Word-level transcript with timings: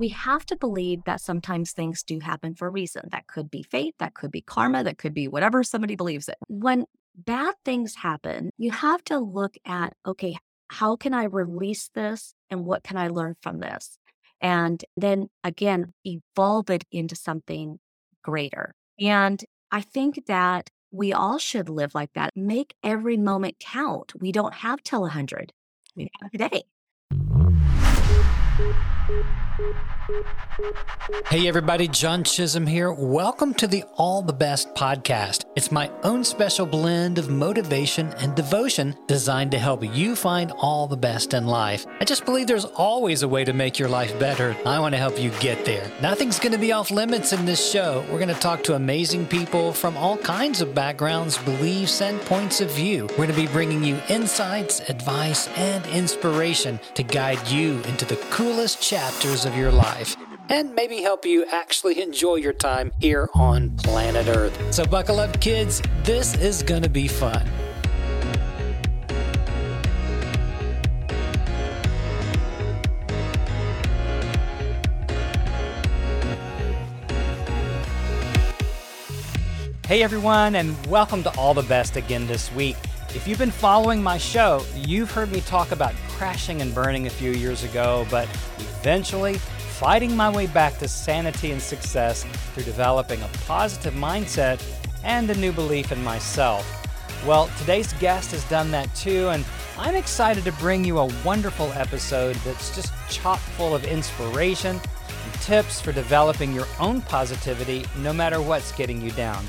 we 0.00 0.08
have 0.08 0.46
to 0.46 0.56
believe 0.56 1.04
that 1.04 1.20
sometimes 1.20 1.72
things 1.72 2.02
do 2.02 2.20
happen 2.20 2.54
for 2.54 2.68
a 2.68 2.70
reason. 2.70 3.02
That 3.12 3.26
could 3.26 3.50
be 3.50 3.62
fate, 3.62 3.94
that 3.98 4.14
could 4.14 4.30
be 4.30 4.40
karma, 4.40 4.82
that 4.82 4.96
could 4.96 5.12
be 5.12 5.28
whatever 5.28 5.62
somebody 5.62 5.94
believes 5.94 6.26
it. 6.26 6.36
When 6.48 6.86
bad 7.14 7.54
things 7.66 7.96
happen, 7.96 8.48
you 8.56 8.70
have 8.70 9.04
to 9.04 9.18
look 9.18 9.56
at, 9.66 9.92
okay, 10.06 10.38
how 10.68 10.96
can 10.96 11.12
I 11.12 11.24
release 11.24 11.90
this 11.94 12.32
and 12.48 12.64
what 12.64 12.82
can 12.82 12.96
I 12.96 13.08
learn 13.08 13.36
from 13.42 13.60
this? 13.60 13.98
And 14.40 14.82
then 14.96 15.28
again, 15.44 15.92
evolve 16.06 16.70
it 16.70 16.84
into 16.90 17.14
something 17.14 17.78
greater. 18.22 18.74
And 18.98 19.44
I 19.70 19.82
think 19.82 20.24
that 20.28 20.70
we 20.90 21.12
all 21.12 21.36
should 21.36 21.68
live 21.68 21.94
like 21.94 22.14
that. 22.14 22.32
Make 22.34 22.74
every 22.82 23.18
moment 23.18 23.56
count. 23.60 24.14
We 24.18 24.32
don't 24.32 24.54
have 24.54 24.82
till 24.82 25.02
100, 25.02 25.52
we 25.94 26.08
have 26.22 26.30
today. 26.30 26.62
Hey, 31.28 31.46
everybody, 31.46 31.86
John 31.86 32.24
Chisholm 32.24 32.66
here. 32.66 32.92
Welcome 32.92 33.54
to 33.54 33.68
the 33.68 33.84
All 33.94 34.20
the 34.20 34.32
Best 34.32 34.74
podcast. 34.74 35.44
It's 35.54 35.70
my 35.70 35.90
own 36.02 36.24
special 36.24 36.66
blend 36.66 37.18
of 37.18 37.30
motivation 37.30 38.08
and 38.18 38.34
devotion 38.34 38.96
designed 39.06 39.52
to 39.52 39.58
help 39.58 39.84
you 39.94 40.16
find 40.16 40.50
all 40.52 40.88
the 40.88 40.96
best 40.96 41.32
in 41.34 41.46
life. 41.46 41.86
I 42.00 42.04
just 42.04 42.24
believe 42.24 42.48
there's 42.48 42.64
always 42.64 43.22
a 43.22 43.28
way 43.28 43.44
to 43.44 43.52
make 43.52 43.78
your 43.78 43.88
life 43.88 44.18
better. 44.18 44.56
I 44.66 44.80
want 44.80 44.94
to 44.94 44.98
help 44.98 45.20
you 45.20 45.30
get 45.38 45.64
there. 45.64 45.88
Nothing's 46.02 46.40
going 46.40 46.52
to 46.52 46.58
be 46.58 46.72
off 46.72 46.90
limits 46.90 47.32
in 47.32 47.46
this 47.46 47.70
show. 47.70 48.04
We're 48.10 48.18
going 48.18 48.34
to 48.34 48.40
talk 48.40 48.64
to 48.64 48.74
amazing 48.74 49.26
people 49.26 49.72
from 49.72 49.96
all 49.96 50.16
kinds 50.18 50.60
of 50.60 50.74
backgrounds, 50.74 51.38
beliefs, 51.38 52.00
and 52.00 52.20
points 52.22 52.60
of 52.60 52.72
view. 52.72 53.06
We're 53.10 53.26
going 53.26 53.28
to 53.28 53.34
be 53.36 53.46
bringing 53.46 53.84
you 53.84 54.00
insights, 54.08 54.80
advice, 54.90 55.46
and 55.56 55.86
inspiration 55.86 56.80
to 56.94 57.04
guide 57.04 57.46
you 57.48 57.80
into 57.82 58.04
the 58.04 58.16
coolest 58.30 58.82
chapters 59.00 59.46
of 59.46 59.56
your 59.56 59.72
life 59.72 60.14
and 60.50 60.74
maybe 60.74 61.00
help 61.00 61.24
you 61.24 61.46
actually 61.46 62.02
enjoy 62.02 62.34
your 62.34 62.52
time 62.52 62.92
here 63.00 63.30
on 63.32 63.70
planet 63.78 64.28
Earth. 64.28 64.74
So, 64.74 64.84
buckle 64.84 65.18
up, 65.20 65.40
kids. 65.40 65.80
This 66.02 66.36
is 66.36 66.62
going 66.62 66.82
to 66.82 66.90
be 66.90 67.08
fun. 67.08 67.48
Hey 79.86 80.02
everyone, 80.02 80.56
and 80.56 80.76
welcome 80.88 81.22
to 81.22 81.34
All 81.38 81.54
the 81.54 81.62
Best 81.62 81.96
again 81.96 82.26
this 82.26 82.52
week. 82.52 82.76
If 83.14 83.26
you've 83.26 83.38
been 83.38 83.50
following 83.50 84.02
my 84.02 84.18
show, 84.18 84.62
you've 84.76 85.10
heard 85.10 85.32
me 85.32 85.40
talk 85.40 85.72
about 85.72 85.94
crashing 86.10 86.60
and 86.60 86.74
burning 86.74 87.06
a 87.06 87.10
few 87.10 87.32
years 87.32 87.64
ago, 87.64 88.06
but 88.10 88.28
eventually 88.80 89.34
fighting 89.34 90.16
my 90.16 90.30
way 90.30 90.46
back 90.46 90.78
to 90.78 90.88
sanity 90.88 91.50
and 91.50 91.60
success 91.60 92.24
through 92.54 92.64
developing 92.64 93.20
a 93.22 93.28
positive 93.46 93.92
mindset 93.92 94.62
and 95.04 95.28
a 95.28 95.34
new 95.34 95.52
belief 95.52 95.92
in 95.92 96.02
myself. 96.02 96.66
Well, 97.26 97.50
today's 97.58 97.92
guest 97.94 98.30
has 98.30 98.42
done 98.44 98.70
that 98.70 98.94
too, 98.94 99.28
and 99.28 99.44
I'm 99.76 99.94
excited 99.94 100.44
to 100.44 100.52
bring 100.52 100.82
you 100.82 100.98
a 100.98 101.12
wonderful 101.24 101.70
episode 101.74 102.36
that's 102.36 102.74
just 102.74 102.92
chock 103.10 103.38
full 103.38 103.74
of 103.74 103.84
inspiration 103.84 104.76
and 104.76 105.34
tips 105.42 105.78
for 105.78 105.92
developing 105.92 106.54
your 106.54 106.66
own 106.78 107.02
positivity 107.02 107.84
no 107.98 108.14
matter 108.14 108.40
what's 108.40 108.72
getting 108.72 109.02
you 109.02 109.10
down. 109.10 109.44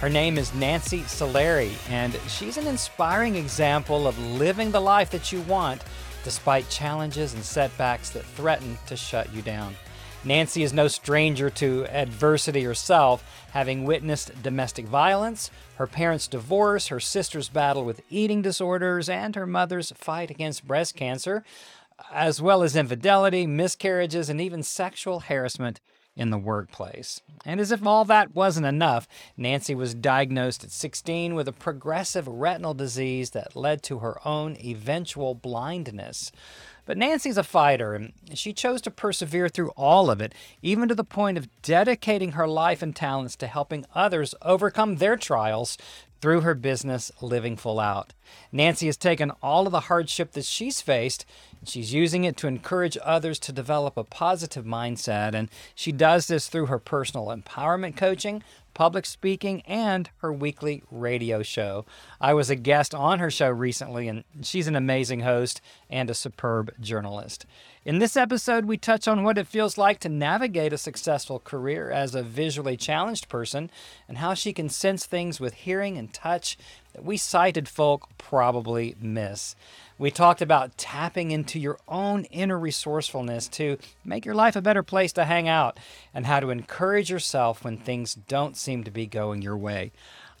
Her 0.00 0.08
name 0.08 0.38
is 0.38 0.52
Nancy 0.54 1.02
Solari, 1.02 1.70
and 1.88 2.18
she's 2.26 2.56
an 2.56 2.66
inspiring 2.66 3.36
example 3.36 4.08
of 4.08 4.18
living 4.18 4.72
the 4.72 4.80
life 4.80 5.10
that 5.10 5.30
you 5.30 5.40
want 5.42 5.84
despite 6.24 6.68
challenges 6.68 7.34
and 7.34 7.44
setbacks 7.44 8.10
that 8.10 8.24
threaten 8.24 8.78
to 8.86 8.96
shut 8.96 9.32
you 9.34 9.42
down. 9.42 9.74
Nancy 10.24 10.62
is 10.62 10.72
no 10.72 10.86
stranger 10.86 11.50
to 11.50 11.84
adversity 11.86 12.62
herself, 12.62 13.24
having 13.50 13.84
witnessed 13.84 14.30
domestic 14.42 14.86
violence, 14.86 15.50
her 15.76 15.86
parents' 15.86 16.28
divorce, 16.28 16.88
her 16.88 17.00
sister's 17.00 17.48
battle 17.48 17.84
with 17.84 18.02
eating 18.08 18.40
disorders, 18.40 19.08
and 19.08 19.34
her 19.34 19.46
mother's 19.46 19.90
fight 19.92 20.30
against 20.30 20.66
breast 20.66 20.94
cancer, 20.94 21.44
as 22.12 22.40
well 22.40 22.62
as 22.62 22.76
infidelity, 22.76 23.46
miscarriages, 23.46 24.28
and 24.28 24.40
even 24.40 24.62
sexual 24.62 25.20
harassment 25.20 25.80
in 26.16 26.30
the 26.30 26.38
workplace. 26.38 27.20
And 27.44 27.60
as 27.60 27.72
if 27.72 27.86
all 27.86 28.04
that 28.04 28.34
wasn't 28.34 28.66
enough, 28.66 29.08
Nancy 29.36 29.74
was 29.74 29.94
diagnosed 29.94 30.62
at 30.62 30.70
16 30.70 31.34
with 31.34 31.48
a 31.48 31.52
progressive 31.52 32.28
retinal 32.28 32.74
disease 32.74 33.30
that 33.30 33.56
led 33.56 33.82
to 33.84 34.00
her 34.00 34.16
own 34.26 34.56
eventual 34.56 35.34
blindness. 35.34 36.30
But 36.84 36.98
Nancy's 36.98 37.38
a 37.38 37.44
fighter, 37.44 37.94
and 37.94 38.12
she 38.34 38.52
chose 38.52 38.82
to 38.82 38.90
persevere 38.90 39.48
through 39.48 39.70
all 39.70 40.10
of 40.10 40.20
it, 40.20 40.34
even 40.62 40.88
to 40.88 40.94
the 40.94 41.04
point 41.04 41.38
of 41.38 41.48
dedicating 41.62 42.32
her 42.32 42.48
life 42.48 42.82
and 42.82 42.94
talents 42.94 43.36
to 43.36 43.46
helping 43.46 43.86
others 43.94 44.34
overcome 44.42 44.96
their 44.96 45.16
trials 45.16 45.78
through 46.22 46.42
her 46.42 46.54
business 46.54 47.10
Living 47.20 47.56
Full 47.56 47.80
Out. 47.80 48.14
Nancy 48.52 48.86
has 48.86 48.96
taken 48.96 49.32
all 49.42 49.66
of 49.66 49.72
the 49.72 49.80
hardship 49.80 50.32
that 50.32 50.44
she's 50.44 50.80
faced 50.80 51.26
and 51.58 51.68
she's 51.68 51.92
using 51.92 52.22
it 52.22 52.36
to 52.36 52.46
encourage 52.46 52.96
others 53.02 53.40
to 53.40 53.52
develop 53.52 53.96
a 53.96 54.04
positive 54.04 54.64
mindset. 54.64 55.34
And 55.34 55.50
she 55.74 55.90
does 55.90 56.28
this 56.28 56.48
through 56.48 56.66
her 56.66 56.78
personal 56.78 57.26
empowerment 57.26 57.96
coaching, 57.96 58.44
public 58.72 59.04
speaking, 59.04 59.62
and 59.62 60.10
her 60.18 60.32
weekly 60.32 60.84
radio 60.92 61.42
show. 61.42 61.84
I 62.20 62.34
was 62.34 62.50
a 62.50 62.56
guest 62.56 62.94
on 62.94 63.18
her 63.18 63.30
show 63.30 63.50
recently, 63.50 64.06
and 64.06 64.22
she's 64.42 64.68
an 64.68 64.76
amazing 64.76 65.20
host 65.20 65.60
and 65.90 66.08
a 66.08 66.14
superb 66.14 66.72
journalist. 66.80 67.46
In 67.84 67.98
this 67.98 68.16
episode, 68.16 68.66
we 68.66 68.76
touch 68.76 69.08
on 69.08 69.24
what 69.24 69.36
it 69.36 69.48
feels 69.48 69.76
like 69.76 69.98
to 70.00 70.08
navigate 70.08 70.72
a 70.72 70.78
successful 70.78 71.40
career 71.40 71.90
as 71.90 72.14
a 72.14 72.22
visually 72.22 72.76
challenged 72.76 73.28
person 73.28 73.72
and 74.06 74.18
how 74.18 74.34
she 74.34 74.52
can 74.52 74.68
sense 74.68 75.04
things 75.04 75.40
with 75.40 75.54
hearing 75.54 75.98
and 75.98 76.14
touch 76.14 76.56
that 76.92 77.04
we 77.04 77.16
sighted 77.16 77.66
folk 77.66 78.08
probably 78.18 78.94
miss. 79.00 79.56
We 79.98 80.12
talked 80.12 80.40
about 80.40 80.78
tapping 80.78 81.32
into 81.32 81.58
your 81.58 81.80
own 81.88 82.24
inner 82.26 82.56
resourcefulness 82.56 83.48
to 83.48 83.78
make 84.04 84.24
your 84.24 84.36
life 84.36 84.54
a 84.54 84.62
better 84.62 84.84
place 84.84 85.12
to 85.14 85.24
hang 85.24 85.48
out 85.48 85.80
and 86.14 86.24
how 86.24 86.38
to 86.38 86.50
encourage 86.50 87.10
yourself 87.10 87.64
when 87.64 87.78
things 87.78 88.14
don't 88.14 88.56
seem 88.56 88.84
to 88.84 88.92
be 88.92 89.06
going 89.06 89.42
your 89.42 89.56
way. 89.56 89.90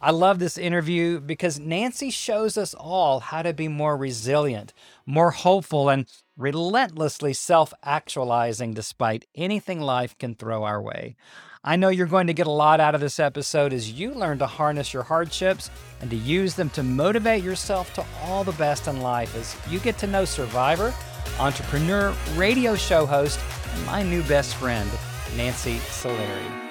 I 0.04 0.10
love 0.10 0.40
this 0.40 0.58
interview 0.58 1.20
because 1.20 1.60
Nancy 1.60 2.10
shows 2.10 2.58
us 2.58 2.74
all 2.74 3.20
how 3.20 3.42
to 3.42 3.52
be 3.52 3.68
more 3.68 3.96
resilient, 3.96 4.72
more 5.06 5.30
hopeful, 5.30 5.88
and 5.88 6.06
relentlessly 6.36 7.32
self 7.32 7.72
actualizing 7.84 8.74
despite 8.74 9.26
anything 9.36 9.80
life 9.80 10.18
can 10.18 10.34
throw 10.34 10.64
our 10.64 10.82
way. 10.82 11.14
I 11.62 11.76
know 11.76 11.88
you're 11.88 12.08
going 12.08 12.26
to 12.26 12.34
get 12.34 12.48
a 12.48 12.50
lot 12.50 12.80
out 12.80 12.96
of 12.96 13.00
this 13.00 13.20
episode 13.20 13.72
as 13.72 13.92
you 13.92 14.12
learn 14.12 14.38
to 14.40 14.46
harness 14.48 14.92
your 14.92 15.04
hardships 15.04 15.70
and 16.00 16.10
to 16.10 16.16
use 16.16 16.56
them 16.56 16.70
to 16.70 16.82
motivate 16.82 17.44
yourself 17.44 17.94
to 17.94 18.04
all 18.24 18.42
the 18.42 18.50
best 18.52 18.88
in 18.88 19.02
life 19.02 19.36
as 19.36 19.56
you 19.72 19.78
get 19.78 19.98
to 19.98 20.08
know 20.08 20.24
survivor, 20.24 20.92
entrepreneur, 21.38 22.12
radio 22.34 22.74
show 22.74 23.06
host, 23.06 23.38
and 23.72 23.86
my 23.86 24.02
new 24.02 24.24
best 24.24 24.56
friend, 24.56 24.90
Nancy 25.36 25.76
Solari. 25.76 26.61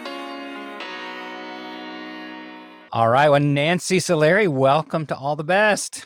All 2.94 3.08
right, 3.08 3.30
well, 3.30 3.40
Nancy 3.40 4.00
Solari, 4.00 4.50
welcome 4.50 5.06
to 5.06 5.16
All 5.16 5.38
the 5.38 5.46
Best. 5.46 6.06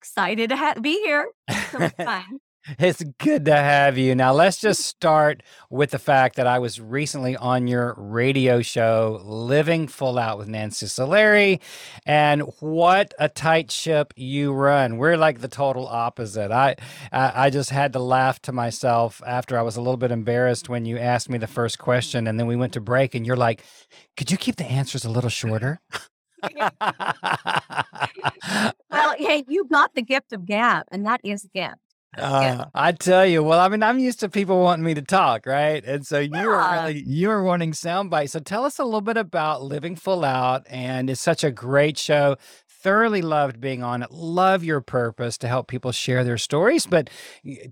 Excited 0.00 0.48
to 0.48 0.56
ha- 0.56 0.74
be 0.80 0.92
here. 1.04 1.28
So 1.70 1.88
fun. 2.04 2.40
It's 2.78 3.02
good 3.18 3.44
to 3.46 3.56
have 3.56 3.98
you. 3.98 4.14
Now, 4.14 4.32
let's 4.32 4.60
just 4.60 4.80
start 4.86 5.42
with 5.68 5.90
the 5.90 5.98
fact 5.98 6.36
that 6.36 6.46
I 6.46 6.60
was 6.60 6.80
recently 6.80 7.36
on 7.36 7.66
your 7.66 7.94
radio 7.96 8.62
show, 8.62 9.20
Living 9.24 9.88
Full 9.88 10.16
Out 10.18 10.38
with 10.38 10.48
Nancy 10.48 10.86
Solari, 10.86 11.60
and 12.06 12.42
what 12.60 13.14
a 13.18 13.28
tight 13.28 13.72
ship 13.72 14.14
you 14.16 14.52
run. 14.52 14.96
We're 14.96 15.16
like 15.16 15.40
the 15.40 15.48
total 15.48 15.88
opposite. 15.88 16.52
I, 16.52 16.76
I, 17.10 17.46
I 17.46 17.50
just 17.50 17.70
had 17.70 17.92
to 17.94 17.98
laugh 17.98 18.40
to 18.42 18.52
myself 18.52 19.20
after 19.26 19.58
I 19.58 19.62
was 19.62 19.76
a 19.76 19.80
little 19.80 19.96
bit 19.96 20.12
embarrassed 20.12 20.68
when 20.68 20.84
you 20.84 20.98
asked 20.98 21.28
me 21.28 21.38
the 21.38 21.48
first 21.48 21.78
question, 21.78 22.28
and 22.28 22.38
then 22.38 22.46
we 22.46 22.56
went 22.56 22.74
to 22.74 22.80
break, 22.80 23.14
and 23.14 23.26
you're 23.26 23.36
like, 23.36 23.64
"Could 24.16 24.30
you 24.30 24.36
keep 24.36 24.56
the 24.56 24.66
answers 24.66 25.04
a 25.04 25.10
little 25.10 25.30
shorter?" 25.30 25.80
well, 28.90 29.14
hey, 29.16 29.44
you 29.48 29.64
got 29.64 29.94
the 29.94 30.02
gift 30.02 30.32
of 30.32 30.44
gab, 30.46 30.86
and 30.90 31.06
that 31.06 31.20
is 31.24 31.44
a 31.44 31.48
gift. 31.48 31.91
Uh, 32.18 32.66
I 32.74 32.92
tell 32.92 33.24
you, 33.24 33.42
well, 33.42 33.58
I 33.58 33.68
mean, 33.68 33.82
I'm 33.82 33.98
used 33.98 34.20
to 34.20 34.28
people 34.28 34.60
wanting 34.60 34.84
me 34.84 34.92
to 34.94 35.02
talk, 35.02 35.46
right? 35.46 35.82
And 35.84 36.06
so 36.06 36.18
you 36.18 36.46
were 36.46 36.58
really 36.58 37.02
you 37.06 37.28
were 37.28 37.42
wanting 37.42 37.72
sound 37.72 38.10
bites. 38.10 38.32
So 38.32 38.40
tell 38.40 38.64
us 38.64 38.78
a 38.78 38.84
little 38.84 39.00
bit 39.00 39.16
about 39.16 39.62
Living 39.62 39.96
Full 39.96 40.24
Out, 40.24 40.66
and 40.68 41.08
it's 41.08 41.20
such 41.20 41.42
a 41.42 41.50
great 41.50 41.96
show. 41.96 42.36
Thoroughly 42.68 43.22
loved 43.22 43.60
being 43.60 43.82
on 43.82 44.02
it. 44.02 44.10
Love 44.10 44.64
your 44.64 44.80
purpose 44.80 45.38
to 45.38 45.48
help 45.48 45.68
people 45.68 45.92
share 45.92 46.24
their 46.24 46.36
stories. 46.36 46.84
But 46.84 47.08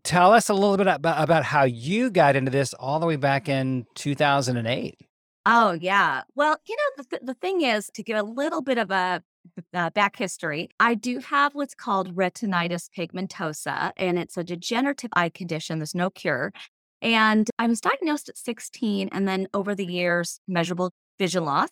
tell 0.05 0.33
us 0.33 0.49
a 0.49 0.55
little 0.55 0.77
bit 0.77 0.87
about, 0.87 1.23
about 1.23 1.45
how 1.45 1.65
you 1.65 2.11
got 2.11 2.37
into 2.37 2.51
this 2.51 2.73
all 2.75 3.01
the 3.01 3.07
way 3.07 3.17
back 3.17 3.49
in 3.49 3.87
2008. 3.97 4.99
Oh, 5.47 5.73
yeah. 5.73 6.23
Well, 6.35 6.57
you 6.69 6.77
know, 6.77 7.05
the, 7.11 7.27
the 7.27 7.35
thing 7.35 7.63
is 7.63 7.91
to 7.95 8.03
give 8.03 8.17
a 8.17 8.23
little 8.23 8.63
bit 8.63 8.79
of 8.79 8.91
a 8.91 9.23
uh, 9.75 9.91
back 9.91 10.17
history, 10.17 10.71
I 10.79 10.95
do 10.95 11.19
have 11.19 11.55
what's 11.55 11.75
called 11.75 12.15
retinitis 12.17 12.89
pigmentosa, 12.97 13.93
and 13.97 14.19
it's 14.19 14.37
a 14.37 14.45
degenerative 14.45 15.11
eye 15.15 15.29
condition. 15.29 15.79
There's 15.79 15.95
no 15.95 16.11
cure. 16.11 16.53
And 17.03 17.49
I 17.59 17.67
was 17.67 17.81
diagnosed 17.81 18.29
at 18.29 18.37
16 18.37 19.09
and 19.11 19.27
then 19.27 19.49
over 19.55 19.75
the 19.75 19.87
years, 19.87 20.41
measurable 20.47 20.93
vision 21.19 21.45
loss. 21.45 21.71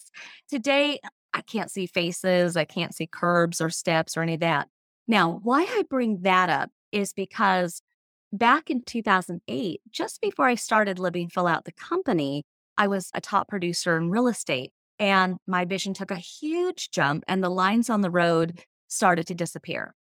Today, 0.48 1.00
I 1.34 1.42
can't 1.42 1.70
see 1.70 1.86
faces, 1.86 2.56
I 2.56 2.64
can't 2.64 2.94
see 2.94 3.06
curbs 3.06 3.60
or 3.60 3.70
steps 3.70 4.16
or 4.16 4.22
any 4.22 4.34
of 4.34 4.40
that. 4.40 4.68
Now, 5.06 5.40
why 5.42 5.62
I 5.62 5.84
bring 5.88 6.22
that 6.22 6.48
up 6.48 6.70
is 6.92 7.12
because 7.12 7.82
back 8.32 8.70
in 8.70 8.82
2008, 8.82 9.80
just 9.90 10.20
before 10.20 10.46
I 10.46 10.54
started 10.54 10.98
living 10.98 11.28
full 11.28 11.46
out 11.46 11.64
the 11.64 11.72
company, 11.72 12.44
I 12.76 12.86
was 12.88 13.10
a 13.14 13.20
top 13.20 13.48
producer 13.48 13.96
in 13.96 14.10
real 14.10 14.28
estate 14.28 14.72
and 14.98 15.36
my 15.46 15.64
vision 15.64 15.94
took 15.94 16.10
a 16.10 16.16
huge 16.16 16.90
jump 16.90 17.24
and 17.28 17.42
the 17.42 17.50
lines 17.50 17.88
on 17.90 18.00
the 18.00 18.10
road 18.10 18.60
started 18.88 19.26
to 19.28 19.34
disappear. 19.34 19.94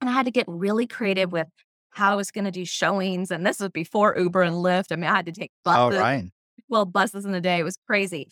And 0.00 0.08
I 0.08 0.12
had 0.12 0.26
to 0.26 0.30
get 0.30 0.46
really 0.48 0.86
creative 0.86 1.32
with 1.32 1.48
how 1.90 2.12
I 2.12 2.14
was 2.14 2.30
going 2.30 2.44
to 2.44 2.50
do 2.50 2.64
showings. 2.64 3.30
And 3.30 3.44
this 3.44 3.60
was 3.60 3.70
before 3.70 4.16
Uber 4.16 4.42
and 4.42 4.56
Lyft. 4.56 4.92
I 4.92 4.96
mean, 4.96 5.10
I 5.10 5.16
had 5.16 5.26
to 5.26 5.32
take 5.32 5.50
oh, 5.64 5.72
buses. 5.72 5.98
All 5.98 6.04
right. 6.04 6.24
Well, 6.68 6.84
buses 6.84 7.24
in 7.24 7.34
a 7.34 7.40
day. 7.40 7.58
It 7.58 7.64
was 7.64 7.78
crazy. 7.86 8.28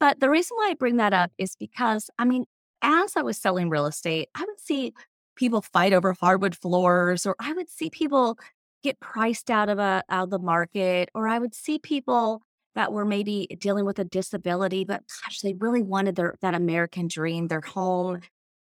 But 0.00 0.20
the 0.20 0.30
reason 0.30 0.56
why 0.56 0.70
I 0.70 0.74
bring 0.74 0.96
that 0.96 1.12
up 1.12 1.30
is 1.38 1.54
because, 1.56 2.10
I 2.18 2.24
mean, 2.24 2.44
as 2.82 3.16
I 3.16 3.22
was 3.22 3.38
selling 3.38 3.68
real 3.68 3.86
estate, 3.86 4.28
I 4.34 4.40
would 4.40 4.60
see 4.60 4.92
people 5.36 5.62
fight 5.62 5.92
over 5.92 6.12
hardwood 6.12 6.56
floors, 6.56 7.26
or 7.26 7.36
I 7.38 7.52
would 7.52 7.70
see 7.70 7.90
people 7.90 8.38
get 8.82 8.98
priced 9.00 9.50
out 9.50 9.68
of 9.68 9.78
a 9.78 10.02
out 10.08 10.24
of 10.24 10.30
the 10.30 10.38
market, 10.38 11.08
or 11.14 11.28
I 11.28 11.38
would 11.38 11.54
see 11.54 11.78
people 11.78 12.42
that 12.74 12.92
were 12.92 13.04
maybe 13.04 13.46
dealing 13.58 13.84
with 13.84 13.98
a 13.98 14.04
disability, 14.04 14.84
but 14.84 15.02
gosh, 15.22 15.40
they 15.40 15.54
really 15.54 15.82
wanted 15.82 16.16
their 16.16 16.36
that 16.40 16.54
American 16.54 17.08
dream, 17.08 17.48
their 17.48 17.60
home. 17.60 18.20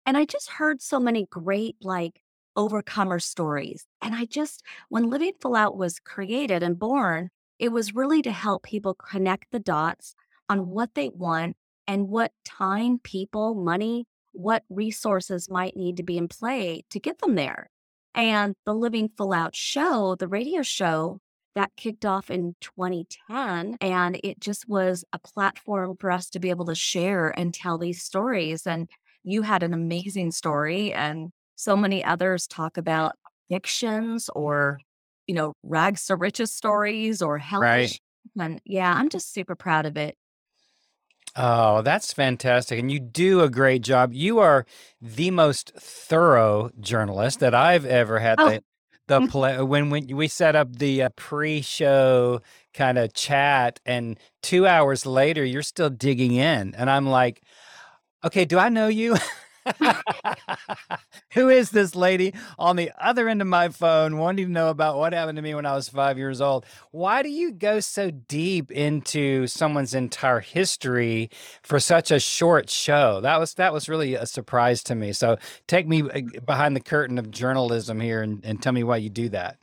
And 0.05 0.17
I 0.17 0.25
just 0.25 0.51
heard 0.51 0.81
so 0.81 1.01
many 1.01 1.27
great 1.29 1.77
like 1.83 2.21
overcomer 2.55 3.19
stories. 3.19 3.85
And 4.01 4.15
I 4.15 4.25
just, 4.25 4.63
when 4.89 5.11
Living 5.11 5.33
Full 5.41 5.57
Out 5.57 5.77
was 5.77 5.99
created 5.99 6.63
and 6.63 6.79
born, 6.79 7.31
it 7.59 7.71
was 7.71 7.95
really 7.95 8.23
to 8.23 8.33
help 8.33 8.63
people 8.63 8.95
connect 8.95 9.51
the 9.51 9.59
dots 9.59 10.15
on 10.49 10.69
what 10.69 10.95
they 10.95 11.09
want 11.09 11.57
and 11.87 12.09
what 12.09 12.33
time, 12.45 12.99
people, 12.99 13.55
money, 13.55 14.07
what 14.33 14.63
resources 14.69 15.51
might 15.51 15.77
need 15.77 15.97
to 15.97 16.03
be 16.03 16.19
in 16.19 16.29
play 16.29 16.85
to 16.91 17.01
get 17.01 17.19
them 17.19 17.35
there. 17.35 17.71
And 18.15 18.55
the 18.65 18.75
Living 18.75 19.11
Full 19.17 19.33
Out 19.33 19.55
show, 19.55 20.15
the 20.15 20.29
radio 20.29 20.63
show, 20.63 21.21
that 21.57 21.73
kicked 21.77 22.05
off 22.05 22.31
in 22.31 22.55
2010. 22.61 23.79
And 23.81 24.21
it 24.23 24.39
just 24.39 24.69
was 24.69 25.05
a 25.13 25.19
platform 25.19 25.97
for 25.99 26.13
us 26.13 26.31
to 26.31 26.39
be 26.39 26.51
able 26.51 26.67
to 26.67 26.75
share 26.77 27.37
and 27.37 27.53
tell 27.53 27.79
these 27.79 28.03
stories. 28.03 28.67
And 28.67 28.89
you 29.25 29.43
had 29.43 29.65
an 29.65 29.75
amazing 29.75 30.31
story, 30.31 30.93
and 30.93 31.31
so 31.57 31.77
many 31.77 32.05
others 32.05 32.47
talk 32.47 32.77
about 32.77 33.17
addictions 33.51 34.31
or, 34.37 34.79
you 35.27 35.35
know, 35.35 35.55
rags 35.65 36.07
to 36.07 36.15
riches 36.15 36.53
stories 36.53 37.21
or 37.21 37.39
health. 37.39 37.63
Right. 37.63 38.01
And 38.39 38.61
yeah, 38.65 38.93
I'm 38.93 39.09
just 39.09 39.33
super 39.33 39.57
proud 39.57 39.87
of 39.87 39.97
it. 39.97 40.15
Oh, 41.35 41.83
that's 41.83 42.13
fantastic. 42.13 42.79
And 42.79 42.91
you 42.91 42.99
do 42.99 43.41
a 43.43 43.51
great 43.51 43.83
job. 43.83 44.15
You 44.15 44.39
are 44.39 44.65
the 45.01 45.31
most 45.31 45.73
thorough 45.77 46.71
journalist 46.81 47.41
that 47.41 47.55
I've 47.55 47.85
ever 47.85 48.19
had 48.21 48.41
Oh, 48.41 48.51
the 48.51 48.63
the 49.09 49.23
play 49.23 49.61
when 49.63 49.91
when 49.91 50.07
we 50.17 50.29
set 50.29 50.57
up 50.57 50.77
the 50.77 51.03
uh, 51.05 51.09
pre-show 51.17 52.41
kind 52.75 52.99
of 52.99 53.13
chat 53.15 53.81
and 53.87 54.19
2 54.43 54.67
hours 54.67 55.07
later 55.07 55.45
you're 55.45 55.63
still 55.63 55.91
digging 55.91 56.35
in 56.35 56.75
and 56.75 56.91
I'm 56.91 57.07
like, 57.07 57.43
"Okay, 58.25 58.45
do 58.45 58.59
I 58.59 58.69
know 58.69 58.89
you?" 58.89 59.17
Who 61.35 61.49
is 61.49 61.71
this 61.71 61.95
lady 61.95 62.35
on 62.59 62.77
the 62.77 62.91
other 62.99 63.29
end 63.29 63.41
of 63.41 63.49
my 63.49 63.69
phone 63.69 64.19
wanting 64.19 64.47
to 64.47 64.53
know 64.53 64.71
about 64.71 64.99
what 64.99 65.13
happened 65.13 65.37
to 65.37 65.43
me 65.43 65.55
when 65.55 65.67
I 65.67 65.75
was 65.75 65.89
five 65.89 66.19
years 66.19 66.41
old? 66.41 66.65
Why 66.91 67.23
do 67.23 67.29
you 67.29 67.53
go 67.53 67.81
so 67.81 68.11
deep 68.11 68.71
into 68.71 69.47
someone's 69.47 69.95
entire 69.95 70.41
history 70.41 71.31
for 71.63 71.81
such 71.81 72.11
a 72.11 72.21
short 72.21 72.71
show? 72.71 73.21
That 73.21 73.39
was 73.39 73.55
that 73.55 73.73
was 73.73 73.89
really 73.89 74.15
a 74.15 74.27
surprise 74.27 74.83
to 74.85 74.95
me. 74.95 75.13
So 75.13 75.37
take 75.67 75.87
me 75.87 76.03
uh, 76.03 76.41
behind 76.45 76.77
the 76.77 76.81
curtain 76.81 77.19
of 77.19 77.31
journalism 77.31 78.01
here 78.01 78.23
and, 78.23 78.45
and 78.45 78.63
tell 78.63 78.73
me 78.73 78.85
why 78.85 78.99
you 78.99 79.11
do 79.11 79.29
that. 79.31 79.59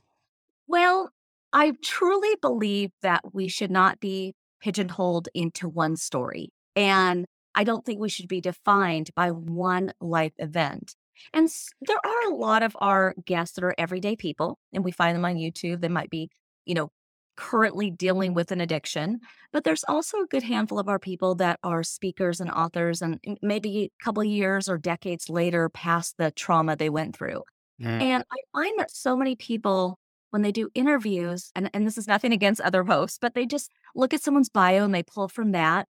well, 0.68 1.10
I 1.54 1.74
truly 1.84 2.36
believe 2.42 2.90
that 3.04 3.22
we 3.34 3.48
should 3.48 3.70
not 3.70 4.00
be 4.00 4.34
pigeonholed 4.60 5.30
into 5.36 5.70
one 5.70 5.96
story. 5.96 6.50
And 6.76 7.26
I 7.56 7.64
don't 7.64 7.86
think 7.86 8.00
we 8.00 8.10
should 8.10 8.28
be 8.28 8.42
defined 8.42 9.12
by 9.16 9.32
one 9.32 9.94
life 10.02 10.34
event. 10.38 10.96
And 11.34 11.48
there 11.82 11.98
are 12.04 12.32
a 12.32 12.36
lot 12.36 12.64
of 12.64 12.76
our 12.82 13.14
guests 13.26 13.56
that 13.56 13.64
are 13.64 13.76
everyday 13.78 14.16
people, 14.16 14.58
and 14.74 14.84
we 14.84 14.92
find 14.92 15.16
them 15.16 15.26
on 15.26 15.36
YouTube. 15.36 15.82
They 15.82 15.90
might 15.90 16.10
be, 16.10 16.30
you 16.66 16.74
know, 16.74 16.92
currently 17.36 17.90
dealing 17.90 18.34
with 18.34 18.52
an 18.52 18.62
addiction, 18.62 19.20
but 19.52 19.64
there's 19.64 19.84
also 19.88 20.20
a 20.20 20.28
good 20.28 20.44
handful 20.44 20.80
of 20.80 20.88
our 20.88 21.00
people 21.00 21.36
that 21.36 21.60
are 21.64 21.84
speakers 21.84 22.40
and 22.40 22.52
authors, 22.52 23.02
and 23.02 23.20
maybe 23.42 23.86
a 23.86 24.04
couple 24.04 24.22
of 24.22 24.28
years 24.28 24.70
or 24.70 24.78
decades 24.78 25.30
later 25.30 25.70
past 25.70 26.16
the 26.18 26.32
trauma 26.32 26.76
they 26.76 26.90
went 26.90 27.16
through. 27.16 27.42
Mm, 27.82 28.02
And 28.02 28.24
I 28.32 28.38
find 28.54 28.80
that 28.80 28.92
so 28.92 29.16
many 29.16 29.36
people, 29.36 30.00
when 30.30 30.42
they 30.42 30.52
do 30.52 30.70
interviews, 30.76 31.52
and, 31.56 31.70
and 31.74 31.88
this 31.88 31.98
is 31.98 32.08
nothing 32.08 32.34
against 32.34 32.62
other 32.62 32.84
hosts, 32.84 33.18
but 33.20 33.34
they 33.34 33.46
just 33.46 33.72
look 33.96 34.14
at 34.14 34.22
someone's 34.22 34.50
bio 34.50 34.84
and 34.84 34.94
they 34.94 35.04
pull 35.04 35.28
from 35.28 35.52
that. 35.54 35.88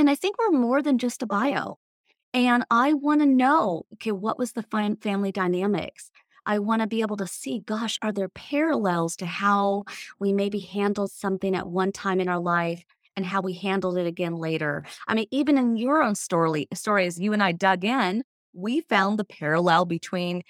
And 0.00 0.08
I 0.08 0.14
think 0.14 0.36
we're 0.38 0.58
more 0.58 0.80
than 0.80 0.96
just 0.96 1.22
a 1.22 1.26
bio. 1.26 1.78
And 2.32 2.64
I 2.70 2.94
want 2.94 3.20
to 3.20 3.26
know, 3.26 3.82
okay, 3.92 4.12
what 4.12 4.38
was 4.38 4.52
the 4.52 4.62
fam- 4.62 4.96
family 4.96 5.30
dynamics? 5.30 6.10
I 6.46 6.58
want 6.58 6.80
to 6.80 6.88
be 6.88 7.02
able 7.02 7.18
to 7.18 7.26
see, 7.26 7.60
gosh, 7.60 7.98
are 8.00 8.10
there 8.10 8.30
parallels 8.30 9.14
to 9.16 9.26
how 9.26 9.84
we 10.18 10.32
maybe 10.32 10.58
handled 10.58 11.10
something 11.10 11.54
at 11.54 11.68
one 11.68 11.92
time 11.92 12.18
in 12.18 12.30
our 12.30 12.38
life 12.38 12.82
and 13.14 13.26
how 13.26 13.42
we 13.42 13.52
handled 13.52 13.98
it 13.98 14.06
again 14.06 14.36
later? 14.36 14.86
I 15.06 15.12
mean, 15.12 15.26
even 15.30 15.58
in 15.58 15.76
your 15.76 16.02
own 16.02 16.14
story, 16.14 16.66
story 16.72 17.04
as 17.06 17.20
you 17.20 17.34
and 17.34 17.42
I 17.42 17.52
dug 17.52 17.84
in, 17.84 18.22
we 18.54 18.80
found 18.80 19.18
the 19.18 19.24
parallel 19.24 19.84
between 19.84 20.44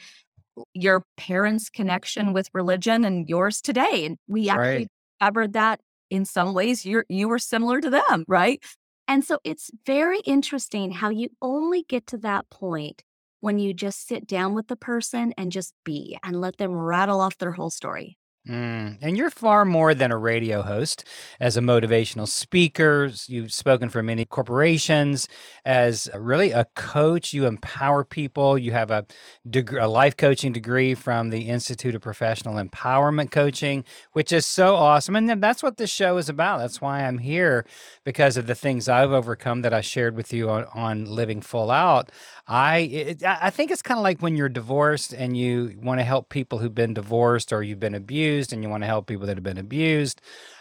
your 0.74 1.04
parents' 1.16 1.70
connection 1.70 2.32
with 2.32 2.50
religion 2.54 3.04
and 3.04 3.28
yours 3.28 3.60
today. 3.60 4.06
And 4.06 4.16
we 4.28 4.48
actually 4.48 4.76
right. 4.76 4.88
discovered 5.18 5.54
that 5.54 5.80
in 6.08 6.24
some 6.24 6.54
ways 6.54 6.84
you're 6.84 7.06
you 7.08 7.28
were 7.28 7.38
similar 7.38 7.80
to 7.80 7.90
them, 7.90 8.24
right? 8.28 8.62
And 9.10 9.24
so 9.24 9.40
it's 9.42 9.72
very 9.84 10.20
interesting 10.20 10.92
how 10.92 11.10
you 11.10 11.30
only 11.42 11.82
get 11.82 12.06
to 12.08 12.18
that 12.18 12.48
point 12.48 13.02
when 13.40 13.58
you 13.58 13.74
just 13.74 14.06
sit 14.06 14.24
down 14.24 14.54
with 14.54 14.68
the 14.68 14.76
person 14.76 15.34
and 15.36 15.50
just 15.50 15.74
be 15.84 16.16
and 16.22 16.40
let 16.40 16.58
them 16.58 16.72
rattle 16.76 17.20
off 17.20 17.36
their 17.36 17.52
whole 17.52 17.70
story. 17.70 18.19
Mm. 18.48 18.96
And 19.02 19.18
you're 19.18 19.30
far 19.30 19.66
more 19.66 19.92
than 19.92 20.10
a 20.10 20.16
radio 20.16 20.62
host. 20.62 21.04
As 21.38 21.58
a 21.58 21.60
motivational 21.60 22.26
speaker, 22.26 23.10
you've 23.26 23.52
spoken 23.52 23.90
for 23.90 24.02
many 24.02 24.24
corporations. 24.24 25.28
As 25.66 26.08
really 26.14 26.50
a 26.50 26.64
coach, 26.74 27.34
you 27.34 27.44
empower 27.44 28.02
people. 28.02 28.56
You 28.56 28.72
have 28.72 28.90
a, 28.90 29.04
deg- 29.48 29.74
a 29.74 29.86
life 29.86 30.16
coaching 30.16 30.52
degree 30.52 30.94
from 30.94 31.28
the 31.28 31.50
Institute 31.50 31.94
of 31.94 32.00
Professional 32.00 32.54
Empowerment 32.54 33.30
Coaching, 33.30 33.84
which 34.12 34.32
is 34.32 34.46
so 34.46 34.74
awesome. 34.74 35.16
And 35.16 35.42
that's 35.42 35.62
what 35.62 35.76
this 35.76 35.90
show 35.90 36.16
is 36.16 36.30
about. 36.30 36.60
That's 36.60 36.80
why 36.80 37.04
I'm 37.04 37.18
here 37.18 37.66
because 38.04 38.38
of 38.38 38.46
the 38.46 38.54
things 38.54 38.88
I've 38.88 39.12
overcome 39.12 39.60
that 39.62 39.74
I 39.74 39.82
shared 39.82 40.16
with 40.16 40.32
you 40.32 40.48
on, 40.48 40.64
on 40.72 41.04
Living 41.04 41.42
Full 41.42 41.70
Out. 41.70 42.10
I 42.46 42.78
it, 42.78 43.22
I 43.22 43.50
think 43.50 43.70
it's 43.70 43.82
kind 43.82 43.98
of 43.98 44.02
like 44.02 44.20
when 44.20 44.36
you're 44.36 44.48
divorced 44.48 45.12
and 45.12 45.36
you 45.36 45.78
want 45.82 46.00
to 46.00 46.04
help 46.04 46.30
people 46.30 46.58
who've 46.58 46.74
been 46.74 46.94
divorced 46.94 47.52
or 47.52 47.62
you've 47.62 47.78
been 47.78 47.94
abused 47.94 48.29
and 48.52 48.62
you 48.62 48.68
want 48.68 48.82
to 48.82 48.86
help 48.86 49.06
people 49.06 49.26
that 49.26 49.36
have 49.36 49.44
been 49.44 49.58
abused. 49.58 50.20